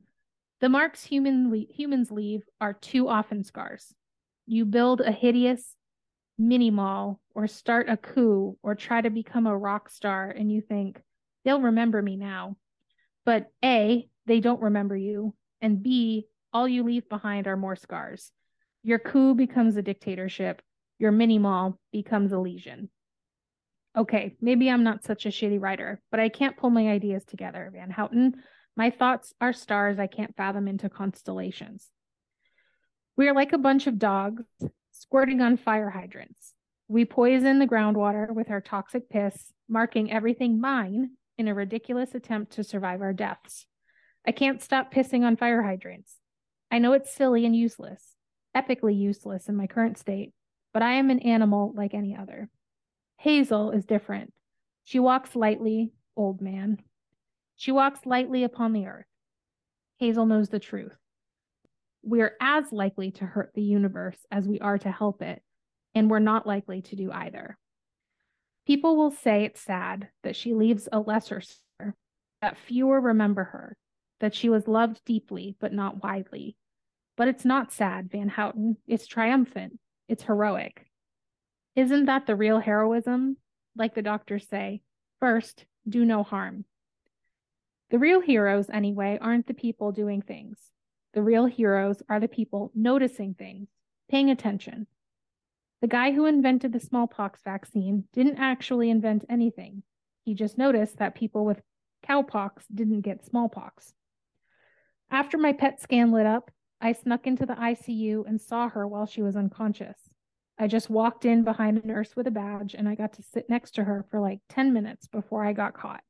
the 0.61 0.69
marks 0.69 1.03
human 1.03 1.49
le- 1.49 1.65
humans 1.73 2.11
leave 2.11 2.43
are 2.61 2.73
too 2.73 3.07
often 3.07 3.43
scars. 3.43 3.95
You 4.45 4.65
build 4.65 5.01
a 5.01 5.11
hideous 5.11 5.75
mini 6.37 6.69
mall 6.69 7.19
or 7.33 7.47
start 7.47 7.89
a 7.89 7.97
coup 7.97 8.55
or 8.61 8.75
try 8.75 9.01
to 9.01 9.09
become 9.09 9.47
a 9.47 9.57
rock 9.57 9.89
star 9.89 10.29
and 10.29 10.51
you 10.51 10.61
think, 10.61 11.01
they'll 11.43 11.61
remember 11.61 12.01
me 12.01 12.15
now. 12.15 12.57
But 13.25 13.47
A, 13.65 14.07
they 14.27 14.39
don't 14.39 14.61
remember 14.61 14.95
you. 14.95 15.33
And 15.61 15.81
B, 15.81 16.27
all 16.51 16.67
you 16.67 16.83
leave 16.83 17.09
behind 17.09 17.47
are 17.47 17.57
more 17.57 17.75
scars. 17.75 18.31
Your 18.83 18.99
coup 18.99 19.33
becomes 19.33 19.75
a 19.77 19.81
dictatorship 19.81 20.61
your 21.03 21.11
mini 21.11 21.37
mall 21.37 21.77
becomes 21.91 22.31
a 22.31 22.39
lesion. 22.39 22.89
Okay, 23.97 24.35
maybe 24.39 24.69
I'm 24.69 24.83
not 24.83 25.03
such 25.03 25.25
a 25.25 25.29
shitty 25.29 25.61
writer, 25.61 26.01
but 26.11 26.19
I 26.21 26.29
can't 26.29 26.55
pull 26.55 26.69
my 26.69 26.87
ideas 26.87 27.25
together, 27.25 27.69
Van 27.73 27.91
Houten. 27.91 28.35
My 28.77 28.89
thoughts 28.89 29.33
are 29.41 29.51
stars 29.51 29.99
I 29.99 30.07
can't 30.07 30.35
fathom 30.35 30.67
into 30.67 30.89
constellations. 30.89 31.89
We 33.17 33.27
are 33.27 33.35
like 33.35 33.51
a 33.51 33.57
bunch 33.57 33.85
of 33.85 33.99
dogs 33.99 34.43
squirting 34.91 35.41
on 35.41 35.57
fire 35.57 35.89
hydrants. 35.89 36.53
We 36.87 37.05
poison 37.05 37.59
the 37.59 37.67
groundwater 37.67 38.33
with 38.33 38.49
our 38.49 38.61
toxic 38.61 39.09
piss, 39.09 39.51
marking 39.67 40.11
everything 40.11 40.61
mine 40.61 41.11
in 41.37 41.47
a 41.49 41.53
ridiculous 41.53 42.15
attempt 42.15 42.53
to 42.53 42.63
survive 42.63 43.01
our 43.01 43.13
deaths. 43.13 43.65
I 44.25 44.31
can't 44.31 44.61
stop 44.61 44.93
pissing 44.93 45.23
on 45.23 45.35
fire 45.35 45.63
hydrants. 45.63 46.17
I 46.71 46.79
know 46.79 46.93
it's 46.93 47.13
silly 47.13 47.45
and 47.45 47.55
useless, 47.55 48.12
epically 48.55 48.97
useless 48.97 49.49
in 49.49 49.55
my 49.55 49.67
current 49.67 49.97
state, 49.97 50.33
but 50.73 50.81
I 50.81 50.93
am 50.93 51.09
an 51.09 51.19
animal 51.19 51.73
like 51.75 51.93
any 51.93 52.15
other. 52.15 52.49
Hazel 53.17 53.71
is 53.71 53.85
different. 53.85 54.33
She 54.83 54.99
walks 54.99 55.35
lightly, 55.35 55.93
old 56.15 56.41
man. 56.41 56.79
She 57.55 57.71
walks 57.71 58.05
lightly 58.05 58.43
upon 58.43 58.73
the 58.73 58.87
earth. 58.87 59.05
Hazel 59.97 60.25
knows 60.25 60.49
the 60.49 60.59
truth. 60.59 60.97
We 62.03 62.21
are 62.21 62.33
as 62.41 62.71
likely 62.71 63.11
to 63.11 63.25
hurt 63.25 63.51
the 63.53 63.61
universe 63.61 64.17
as 64.29 64.47
we 64.47 64.59
are 64.59 64.77
to 64.79 64.91
help 64.91 65.21
it, 65.21 65.41
and 65.95 66.09
we're 66.09 66.19
not 66.19 66.45
likely 66.45 66.81
to 66.81 66.95
do 66.95 67.11
either. 67.11 67.57
People 68.65 68.97
will 68.97 69.11
say 69.11 69.43
it's 69.43 69.61
sad 69.61 70.09
that 70.23 70.35
she 70.35 70.53
leaves 70.53 70.89
a 70.91 70.99
lesser 70.99 71.41
star, 71.41 71.95
that 72.41 72.57
fewer 72.57 72.99
remember 72.99 73.43
her, 73.45 73.77
that 74.19 74.35
she 74.35 74.49
was 74.49 74.67
loved 74.67 75.01
deeply 75.05 75.55
but 75.59 75.73
not 75.73 76.03
widely. 76.03 76.57
But 77.15 77.27
it's 77.27 77.45
not 77.45 77.71
sad, 77.71 78.09
Van 78.11 78.29
Houten. 78.29 78.77
It's 78.87 79.07
triumphant. 79.07 79.79
It's 80.07 80.23
heroic. 80.23 80.85
Isn't 81.75 82.05
that 82.05 82.25
the 82.25 82.35
real 82.35 82.59
heroism? 82.59 83.37
Like 83.75 83.95
the 83.95 84.01
doctors 84.01 84.47
say, 84.47 84.81
first, 85.19 85.65
do 85.87 86.05
no 86.05 86.23
harm. 86.23 86.65
The 87.89 87.99
real 87.99 88.21
heroes, 88.21 88.69
anyway, 88.71 89.17
aren't 89.21 89.47
the 89.47 89.53
people 89.53 89.91
doing 89.91 90.21
things. 90.21 90.57
The 91.13 91.21
real 91.21 91.45
heroes 91.45 92.01
are 92.09 92.19
the 92.19 92.27
people 92.27 92.71
noticing 92.73 93.35
things, 93.35 93.69
paying 94.09 94.29
attention. 94.31 94.87
The 95.81 95.87
guy 95.87 96.11
who 96.11 96.25
invented 96.25 96.73
the 96.73 96.79
smallpox 96.79 97.41
vaccine 97.43 98.05
didn't 98.13 98.37
actually 98.39 98.89
invent 98.89 99.25
anything. 99.29 99.83
He 100.23 100.33
just 100.33 100.57
noticed 100.57 100.97
that 100.97 101.13
people 101.13 101.45
with 101.45 101.61
cowpox 102.07 102.63
didn't 102.73 103.01
get 103.01 103.25
smallpox. 103.25 103.93
After 105.11 105.37
my 105.37 105.53
PET 105.53 105.81
scan 105.81 106.11
lit 106.11 106.25
up, 106.25 106.49
I 106.83 106.91
snuck 106.91 107.27
into 107.27 107.45
the 107.45 107.53
ICU 107.53 108.27
and 108.27 108.41
saw 108.41 108.67
her 108.67 108.85
while 108.85 109.05
she 109.05 109.21
was 109.21 109.37
unconscious. 109.37 109.97
I 110.59 110.67
just 110.67 110.89
walked 110.89 111.23
in 111.23 111.45
behind 111.45 111.77
a 111.77 111.87
nurse 111.87 112.13
with 112.13 112.27
a 112.27 112.31
badge 112.31 112.75
and 112.77 112.89
I 112.89 112.95
got 112.95 113.13
to 113.13 113.23
sit 113.23 113.49
next 113.49 113.75
to 113.75 113.85
her 113.85 114.05
for 114.11 114.19
like 114.19 114.41
10 114.49 114.73
minutes 114.73 115.07
before 115.07 115.45
I 115.45 115.53
got 115.53 115.73
caught. 115.73 116.03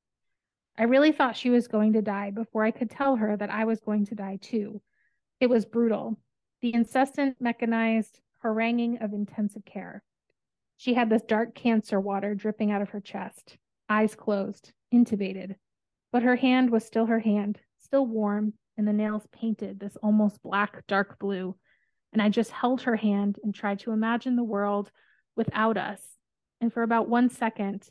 I 0.76 0.86
really 0.86 1.12
thought 1.12 1.38
she 1.38 1.52
was 1.52 1.68
going 1.68 1.94
to 1.94 2.02
die 2.02 2.32
before 2.32 2.64
I 2.64 2.72
could 2.72 2.90
tell 2.90 3.18
her 3.18 3.38
that 3.38 3.52
I 3.52 3.66
was 3.66 3.82
going 3.82 4.08
to 4.08 4.16
die 4.16 4.40
too. 4.42 4.82
It 5.40 5.48
was 5.48 5.64
brutal. 5.64 6.18
The 6.62 6.74
incessant 6.74 7.38
mechanized 7.40 8.20
haranguing 8.44 8.98
of 8.98 9.14
intensive 9.14 9.66
care. 9.66 10.02
She 10.78 10.96
had 10.96 11.08
this 11.08 11.22
dark 11.22 11.54
cancer 11.54 12.02
water 12.02 12.34
dripping 12.34 12.72
out 12.72 12.82
of 12.82 12.90
her 12.90 13.00
chest. 13.00 13.60
eyes 13.90 14.16
closed, 14.16 14.72
intubated. 14.92 15.54
But 16.12 16.24
her 16.24 16.36
hand 16.36 16.72
was 16.72 16.84
still 16.84 17.06
her 17.06 17.20
hand, 17.20 17.60
still 17.78 18.08
warm, 18.08 18.54
and 18.78 18.88
the 18.88 18.94
nails 18.94 19.28
painted 19.32 19.80
this 19.80 19.96
almost 19.98 20.42
black, 20.42 20.86
dark 20.88 21.20
blue. 21.20 21.56
And 22.12 22.22
I 22.22 22.30
just 22.30 22.52
held 22.52 22.82
her 22.84 22.96
hand 22.96 23.40
and 23.44 23.54
tried 23.54 23.80
to 23.80 23.92
imagine 23.92 24.36
the 24.36 24.44
world 24.44 24.92
without 25.36 25.78
us. 25.78 26.02
And 26.62 26.72
for 26.72 26.84
about 26.84 27.10
one 27.10 27.30
second, 27.30 27.88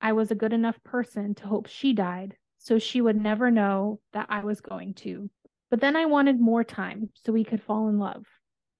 I 0.00 0.12
was 0.12 0.30
a 0.30 0.36
good 0.36 0.52
enough 0.52 0.82
person 0.84 1.34
to 1.36 1.46
hope 1.46 1.66
she 1.66 1.92
died 1.92 2.36
so 2.58 2.78
she 2.78 3.00
would 3.00 3.20
never 3.20 3.50
know 3.50 4.00
that 4.12 4.26
I 4.28 4.44
was 4.44 4.60
going 4.60 4.94
to. 4.94 5.30
But 5.70 5.80
then 5.80 5.96
I 5.96 6.06
wanted 6.06 6.40
more 6.40 6.64
time 6.64 7.10
so 7.14 7.32
we 7.32 7.44
could 7.44 7.62
fall 7.62 7.88
in 7.88 7.98
love. 7.98 8.24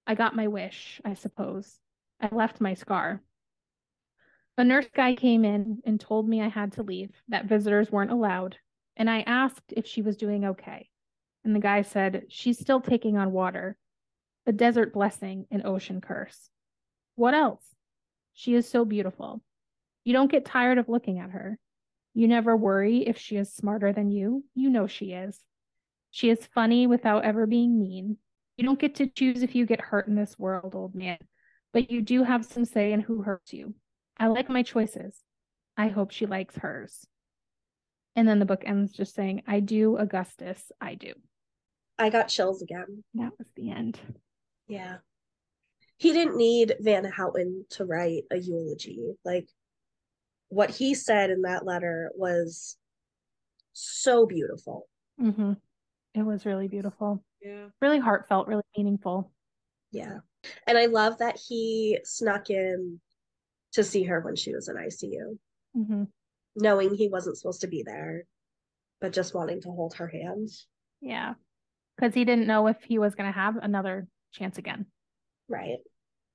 I 0.06 0.14
got 0.14 0.36
my 0.36 0.48
wish, 0.48 1.00
I 1.04 1.14
suppose. 1.14 1.78
I 2.20 2.28
left 2.32 2.60
my 2.60 2.74
scar. 2.74 3.22
A 4.58 4.64
nurse 4.64 4.86
guy 4.94 5.14
came 5.14 5.44
in 5.44 5.82
and 5.84 6.00
told 6.00 6.28
me 6.28 6.40
I 6.40 6.48
had 6.48 6.72
to 6.72 6.82
leave, 6.82 7.10
that 7.28 7.44
visitors 7.44 7.90
weren't 7.90 8.12
allowed, 8.12 8.56
and 8.96 9.10
I 9.10 9.20
asked 9.20 9.74
if 9.76 9.86
she 9.86 10.00
was 10.00 10.16
doing 10.16 10.44
okay. 10.46 10.88
And 11.46 11.54
the 11.54 11.60
guy 11.60 11.82
said, 11.82 12.24
She's 12.28 12.58
still 12.58 12.80
taking 12.80 13.16
on 13.16 13.30
water, 13.30 13.76
a 14.46 14.52
desert 14.52 14.92
blessing, 14.92 15.46
an 15.52 15.62
ocean 15.64 16.00
curse. 16.00 16.50
What 17.14 17.34
else? 17.34 17.62
She 18.34 18.56
is 18.56 18.68
so 18.68 18.84
beautiful. 18.84 19.40
You 20.02 20.12
don't 20.12 20.30
get 20.30 20.44
tired 20.44 20.78
of 20.78 20.88
looking 20.88 21.20
at 21.20 21.30
her. 21.30 21.60
You 22.14 22.26
never 22.26 22.56
worry 22.56 23.06
if 23.06 23.16
she 23.16 23.36
is 23.36 23.54
smarter 23.54 23.92
than 23.92 24.10
you. 24.10 24.44
You 24.56 24.70
know 24.70 24.88
she 24.88 25.12
is. 25.12 25.38
She 26.10 26.30
is 26.30 26.48
funny 26.52 26.88
without 26.88 27.24
ever 27.24 27.46
being 27.46 27.78
mean. 27.78 28.16
You 28.56 28.64
don't 28.64 28.80
get 28.80 28.96
to 28.96 29.06
choose 29.06 29.44
if 29.44 29.54
you 29.54 29.66
get 29.66 29.80
hurt 29.80 30.08
in 30.08 30.16
this 30.16 30.36
world, 30.36 30.74
old 30.74 30.96
man, 30.96 31.18
but 31.72 31.92
you 31.92 32.02
do 32.02 32.24
have 32.24 32.44
some 32.44 32.64
say 32.64 32.92
in 32.92 33.00
who 33.02 33.22
hurts 33.22 33.52
you. 33.52 33.74
I 34.18 34.26
like 34.26 34.48
my 34.48 34.64
choices. 34.64 35.16
I 35.76 35.88
hope 35.88 36.10
she 36.10 36.26
likes 36.26 36.56
hers. 36.56 37.06
And 38.16 38.26
then 38.26 38.40
the 38.40 38.46
book 38.46 38.64
ends 38.66 38.92
just 38.92 39.14
saying, 39.14 39.42
I 39.46 39.60
do, 39.60 39.96
Augustus, 39.96 40.72
I 40.80 40.96
do. 40.96 41.12
I 41.98 42.10
got 42.10 42.28
chills 42.28 42.62
again. 42.62 43.04
That 43.14 43.32
was 43.38 43.48
the 43.56 43.70
end. 43.70 43.98
Yeah. 44.68 44.96
He 45.98 46.12
didn't 46.12 46.36
need 46.36 46.74
Van 46.80 47.04
Houten 47.04 47.64
to 47.70 47.84
write 47.84 48.24
a 48.30 48.36
eulogy. 48.36 49.00
Like 49.24 49.48
what 50.48 50.70
he 50.70 50.94
said 50.94 51.30
in 51.30 51.42
that 51.42 51.64
letter 51.64 52.10
was 52.14 52.76
so 53.72 54.26
beautiful. 54.26 54.88
Mm-hmm. 55.20 55.52
It 56.14 56.22
was 56.22 56.44
really 56.44 56.68
beautiful. 56.68 57.24
Yeah. 57.40 57.68
Really 57.80 57.98
heartfelt, 57.98 58.46
really 58.46 58.62
meaningful. 58.76 59.30
Yeah. 59.90 60.18
And 60.66 60.76
I 60.76 60.86
love 60.86 61.18
that 61.18 61.38
he 61.38 61.98
snuck 62.04 62.50
in 62.50 63.00
to 63.72 63.82
see 63.84 64.04
her 64.04 64.20
when 64.20 64.36
she 64.36 64.54
was 64.54 64.68
in 64.68 64.76
ICU, 64.76 65.38
Mm-hmm. 65.76 66.04
knowing 66.56 66.94
he 66.94 67.08
wasn't 67.08 67.36
supposed 67.36 67.60
to 67.60 67.66
be 67.66 67.82
there, 67.82 68.24
but 69.00 69.12
just 69.12 69.34
wanting 69.34 69.60
to 69.62 69.68
hold 69.68 69.94
her 69.94 70.08
hand. 70.08 70.48
Yeah. 71.02 71.34
Because 71.96 72.14
he 72.14 72.24
didn't 72.24 72.46
know 72.46 72.66
if 72.66 72.76
he 72.82 72.98
was 72.98 73.14
going 73.14 73.32
to 73.32 73.38
have 73.38 73.56
another 73.56 74.06
chance 74.32 74.58
again. 74.58 74.86
Right. 75.48 75.78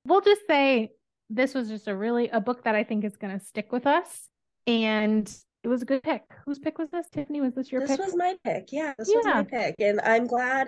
We'll 0.05 0.21
just 0.21 0.41
say 0.47 0.91
this 1.29 1.53
was 1.53 1.69
just 1.69 1.87
a 1.87 1.95
really 1.95 2.29
a 2.29 2.41
book 2.41 2.63
that 2.63 2.75
I 2.75 2.83
think 2.83 3.05
is 3.05 3.15
going 3.15 3.37
to 3.37 3.45
stick 3.45 3.71
with 3.71 3.85
us. 3.85 4.27
And 4.67 5.31
it 5.63 5.67
was 5.67 5.81
a 5.81 5.85
good 5.85 6.03
pick. 6.03 6.23
Whose 6.45 6.59
pick 6.59 6.77
was 6.77 6.89
this? 6.89 7.07
Tiffany, 7.09 7.41
was 7.41 7.53
this 7.53 7.71
your 7.71 7.81
this 7.81 7.91
pick? 7.91 7.99
was 8.05 8.15
my 8.15 8.35
pick. 8.43 8.69
Yeah, 8.71 8.93
this 8.97 9.11
was 9.13 9.25
my 9.25 9.43
pick. 9.43 9.75
And 9.79 10.01
I'm 10.01 10.25
glad, 10.25 10.67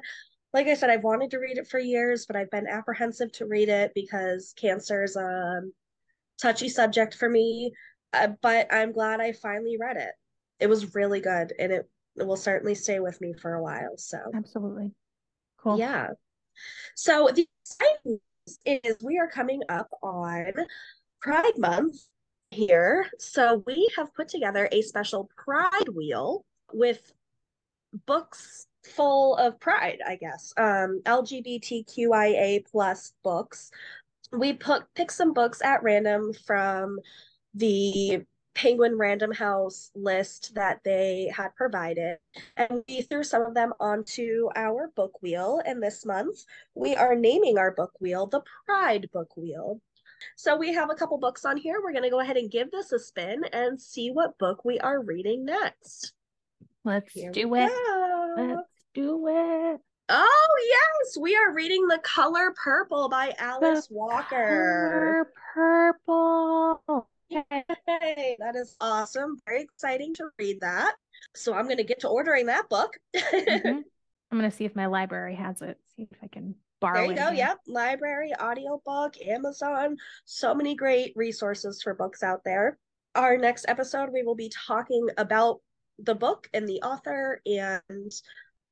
like 0.53 0.67
I 0.67 0.75
said, 0.75 0.89
I've 0.89 1.03
wanted 1.03 1.31
to 1.31 1.39
read 1.39 1.57
it 1.57 1.67
for 1.67 1.79
years, 1.79 2.25
but 2.25 2.35
I've 2.35 2.51
been 2.51 2.67
apprehensive 2.67 3.31
to 3.33 3.45
read 3.45 3.69
it 3.69 3.91
because 3.95 4.53
cancer 4.55 5.03
is 5.03 5.15
a 5.15 5.61
touchy 6.41 6.69
subject 6.69 7.15
for 7.15 7.29
me. 7.29 7.73
Uh, 8.13 8.29
but 8.41 8.71
I'm 8.71 8.91
glad 8.91 9.19
I 9.19 9.31
finally 9.33 9.77
read 9.79 9.97
it. 9.97 10.11
It 10.59 10.67
was 10.67 10.93
really 10.93 11.19
good 11.19 11.53
and 11.57 11.71
it 11.71 11.89
will 12.15 12.37
certainly 12.37 12.75
stay 12.75 12.99
with 12.99 13.19
me 13.21 13.33
for 13.33 13.53
a 13.53 13.61
while. 13.61 13.97
So, 13.97 14.17
Absolutely. 14.33 14.91
Cool. 15.57 15.79
yeah. 15.79 16.09
So, 16.95 17.29
the 17.33 17.47
exciting 17.63 18.19
news 18.45 18.59
is 18.65 18.97
we 19.01 19.17
are 19.17 19.29
coming 19.29 19.61
up 19.69 19.89
on 20.01 20.53
Pride 21.21 21.57
Month 21.57 21.95
here. 22.53 23.09
So 23.17 23.63
we 23.65 23.89
have 23.97 24.13
put 24.13 24.29
together 24.29 24.69
a 24.71 24.81
special 24.81 25.29
Pride 25.35 25.89
Wheel 25.93 26.45
with 26.71 27.11
books 28.05 28.67
full 28.83 29.35
of 29.35 29.59
pride, 29.59 29.99
I 30.05 30.15
guess. 30.15 30.53
Um, 30.57 31.01
LGBTQIA 31.05 32.65
plus 32.71 33.13
books. 33.23 33.71
We 34.31 34.53
put 34.53 34.83
pick 34.95 35.11
some 35.11 35.33
books 35.33 35.61
at 35.61 35.83
random 35.83 36.33
from 36.45 36.99
the 37.53 38.23
Penguin 38.55 38.97
Random 38.97 39.31
House 39.31 39.91
list 39.95 40.53
that 40.55 40.83
they 40.83 41.31
had 41.35 41.55
provided, 41.55 42.17
and 42.55 42.83
we 42.87 43.01
threw 43.01 43.23
some 43.23 43.41
of 43.41 43.53
them 43.53 43.73
onto 43.79 44.49
our 44.55 44.91
book 44.95 45.21
wheel. 45.21 45.61
And 45.65 45.81
this 45.81 46.05
month, 46.05 46.45
we 46.75 46.95
are 46.95 47.15
naming 47.15 47.57
our 47.57 47.71
book 47.71 47.93
wheel 47.99 48.27
the 48.27 48.41
Pride 48.65 49.09
Book 49.11 49.35
Wheel. 49.35 49.81
So 50.35 50.55
we 50.55 50.73
have 50.73 50.89
a 50.89 50.95
couple 50.95 51.17
books 51.17 51.45
on 51.45 51.57
here. 51.57 51.81
We're 51.83 51.91
going 51.91 52.03
to 52.03 52.09
go 52.09 52.19
ahead 52.21 52.37
and 52.37 52.49
give 52.49 52.71
this 52.71 52.91
a 52.91 52.99
spin 52.99 53.43
and 53.51 53.81
see 53.81 54.11
what 54.11 54.37
book 54.37 54.63
we 54.63 54.79
are 54.79 55.01
reading 55.01 55.45
next. 55.45 56.13
Let's 56.85 57.11
Here 57.13 57.31
do 57.31 57.55
it. 57.55 57.67
go. 57.67 58.35
Let's 58.37 58.69
do 58.93 59.27
it. 59.27 59.81
Oh, 60.09 60.57
yes, 60.67 61.17
we 61.17 61.35
are 61.35 61.53
reading 61.53 61.87
The 61.87 61.99
Color 62.03 62.53
Purple 62.61 63.09
by 63.09 63.33
Alice 63.37 63.87
Walker. 63.89 65.25
Color 65.55 65.97
purple. 66.05 67.07
That 67.51 68.55
is 68.55 68.75
awesome. 68.79 69.37
Very 69.45 69.63
exciting 69.63 70.13
to 70.15 70.25
read 70.39 70.59
that. 70.61 70.95
So 71.35 71.53
I'm 71.53 71.65
going 71.65 71.77
to 71.77 71.83
get 71.83 72.01
to 72.01 72.07
ordering 72.07 72.47
that 72.47 72.69
book. 72.69 72.97
Mhm. 73.15 73.81
I'm 74.31 74.39
gonna 74.39 74.49
see 74.49 74.65
if 74.65 74.75
my 74.75 74.87
library 74.87 75.35
has 75.35 75.61
it. 75.61 75.77
See 75.95 76.07
if 76.11 76.17
I 76.23 76.27
can 76.27 76.55
borrow 76.81 77.03
it. 77.03 77.15
There 77.15 77.25
you 77.25 77.31
go. 77.31 77.37
Yep. 77.37 77.59
Library, 77.67 78.31
audiobook, 78.41 79.13
Amazon. 79.23 79.95
So 80.25 80.55
many 80.55 80.73
great 80.73 81.13
resources 81.15 81.83
for 81.83 81.93
books 81.93 82.23
out 82.23 82.39
there. 82.43 82.79
Our 83.13 83.37
next 83.37 83.65
episode, 83.67 84.09
we 84.11 84.23
will 84.23 84.33
be 84.33 84.49
talking 84.67 85.07
about 85.19 85.59
the 85.99 86.15
book 86.15 86.49
and 86.51 86.67
the 86.67 86.81
author 86.81 87.41
and 87.45 88.11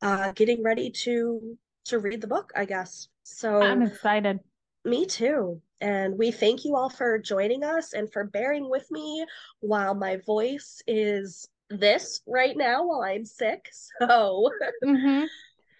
uh, 0.02 0.32
getting 0.32 0.63
ready 0.63 0.89
to 1.04 1.56
to 1.86 2.00
read 2.00 2.21
the 2.21 2.28
book, 2.28 2.52
I 2.56 2.65
guess. 2.65 3.08
So 3.21 3.62
I'm 3.62 3.84
excited. 3.84 4.39
me 4.84 5.06
too. 5.06 5.62
And 5.82 6.17
we 6.17 6.32
thank 6.32 6.63
you 6.63 6.76
all 6.76 6.89
for 6.89 7.17
joining 7.20 7.63
us 7.63 7.94
and 7.94 8.12
for 8.13 8.24
bearing 8.24 8.70
with 8.70 8.89
me 8.91 9.26
while 9.60 9.96
my 9.96 10.17
voice 10.26 10.82
is 10.88 11.48
this 11.70 12.22
right 12.28 12.56
now 12.56 12.86
while 12.86 13.02
I'm 13.02 13.26
sick. 13.26 13.70
So 14.00 14.52
Mhm. 14.84 15.28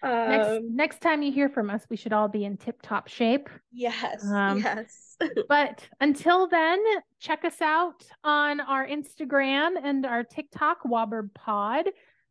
Next, 0.04 0.48
um, 0.48 0.74
next 0.76 1.00
time 1.00 1.22
you 1.22 1.30
hear 1.30 1.48
from 1.48 1.70
us, 1.70 1.86
we 1.88 1.96
should 1.96 2.12
all 2.12 2.26
be 2.26 2.44
in 2.44 2.56
tip 2.56 2.80
top 2.82 3.06
shape. 3.06 3.48
yes, 3.70 4.24
Um, 4.28 4.58
yes. 4.58 5.16
But 5.48 5.86
until 6.00 6.48
then, 6.48 6.82
check 7.20 7.44
us 7.44 7.60
out 7.60 8.02
on 8.24 8.58
our 8.58 8.84
Instagram 8.84 9.76
and 9.80 10.04
our 10.04 10.24
TikTok, 10.24 10.82
Wobber 10.84 11.32
Pod. 11.34 11.86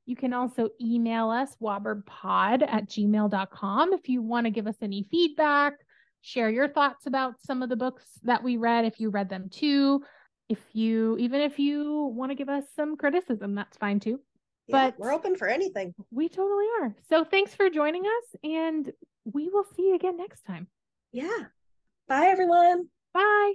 You 0.06 0.18
can 0.18 0.34
also 0.34 0.68
email 0.82 1.30
us, 1.30 1.56
wobberpod 1.62 2.64
at 2.68 2.90
gmail.com, 2.90 3.94
if 3.94 4.10
you 4.10 4.22
want 4.22 4.46
to 4.48 4.52
give 4.52 4.68
us 4.68 4.76
any 4.82 5.08
feedback, 5.10 5.76
share 6.22 6.50
your 6.50 6.68
thoughts 6.68 7.06
about 7.08 7.42
some 7.42 7.64
of 7.64 7.70
the 7.70 7.76
books 7.76 8.06
that 8.24 8.44
we 8.44 8.58
read, 8.58 8.86
if 8.86 9.00
you 9.00 9.10
read 9.10 9.30
them 9.30 9.50
too. 9.50 10.04
If 10.50 10.60
you, 10.74 11.18
even 11.18 11.42
if 11.42 11.60
you 11.60 12.12
want 12.14 12.32
to 12.32 12.36
give 12.36 12.50
us 12.50 12.66
some 12.76 12.98
criticism, 12.98 13.56
that's 13.56 13.78
fine 13.78 14.00
too. 14.00 14.20
Yeah, 14.68 14.90
but- 14.90 15.00
we're 15.00 15.14
open 15.14 15.36
for 15.36 15.48
anything. 15.48 15.94
We 16.12 16.30
totally 16.30 16.66
are. 16.82 16.96
So 17.10 17.24
thanks 17.24 17.54
for 17.54 17.70
joining 17.70 18.04
us, 18.04 18.36
and 18.44 18.92
we 19.26 19.50
will 19.50 19.66
see 19.76 19.84
you 19.84 19.96
again 19.96 20.18
next 20.18 20.44
time. 20.44 20.68
Yeah. 21.12 21.46
Bye, 22.08 22.28
everyone. 22.28 22.88
Bye. 23.14 23.54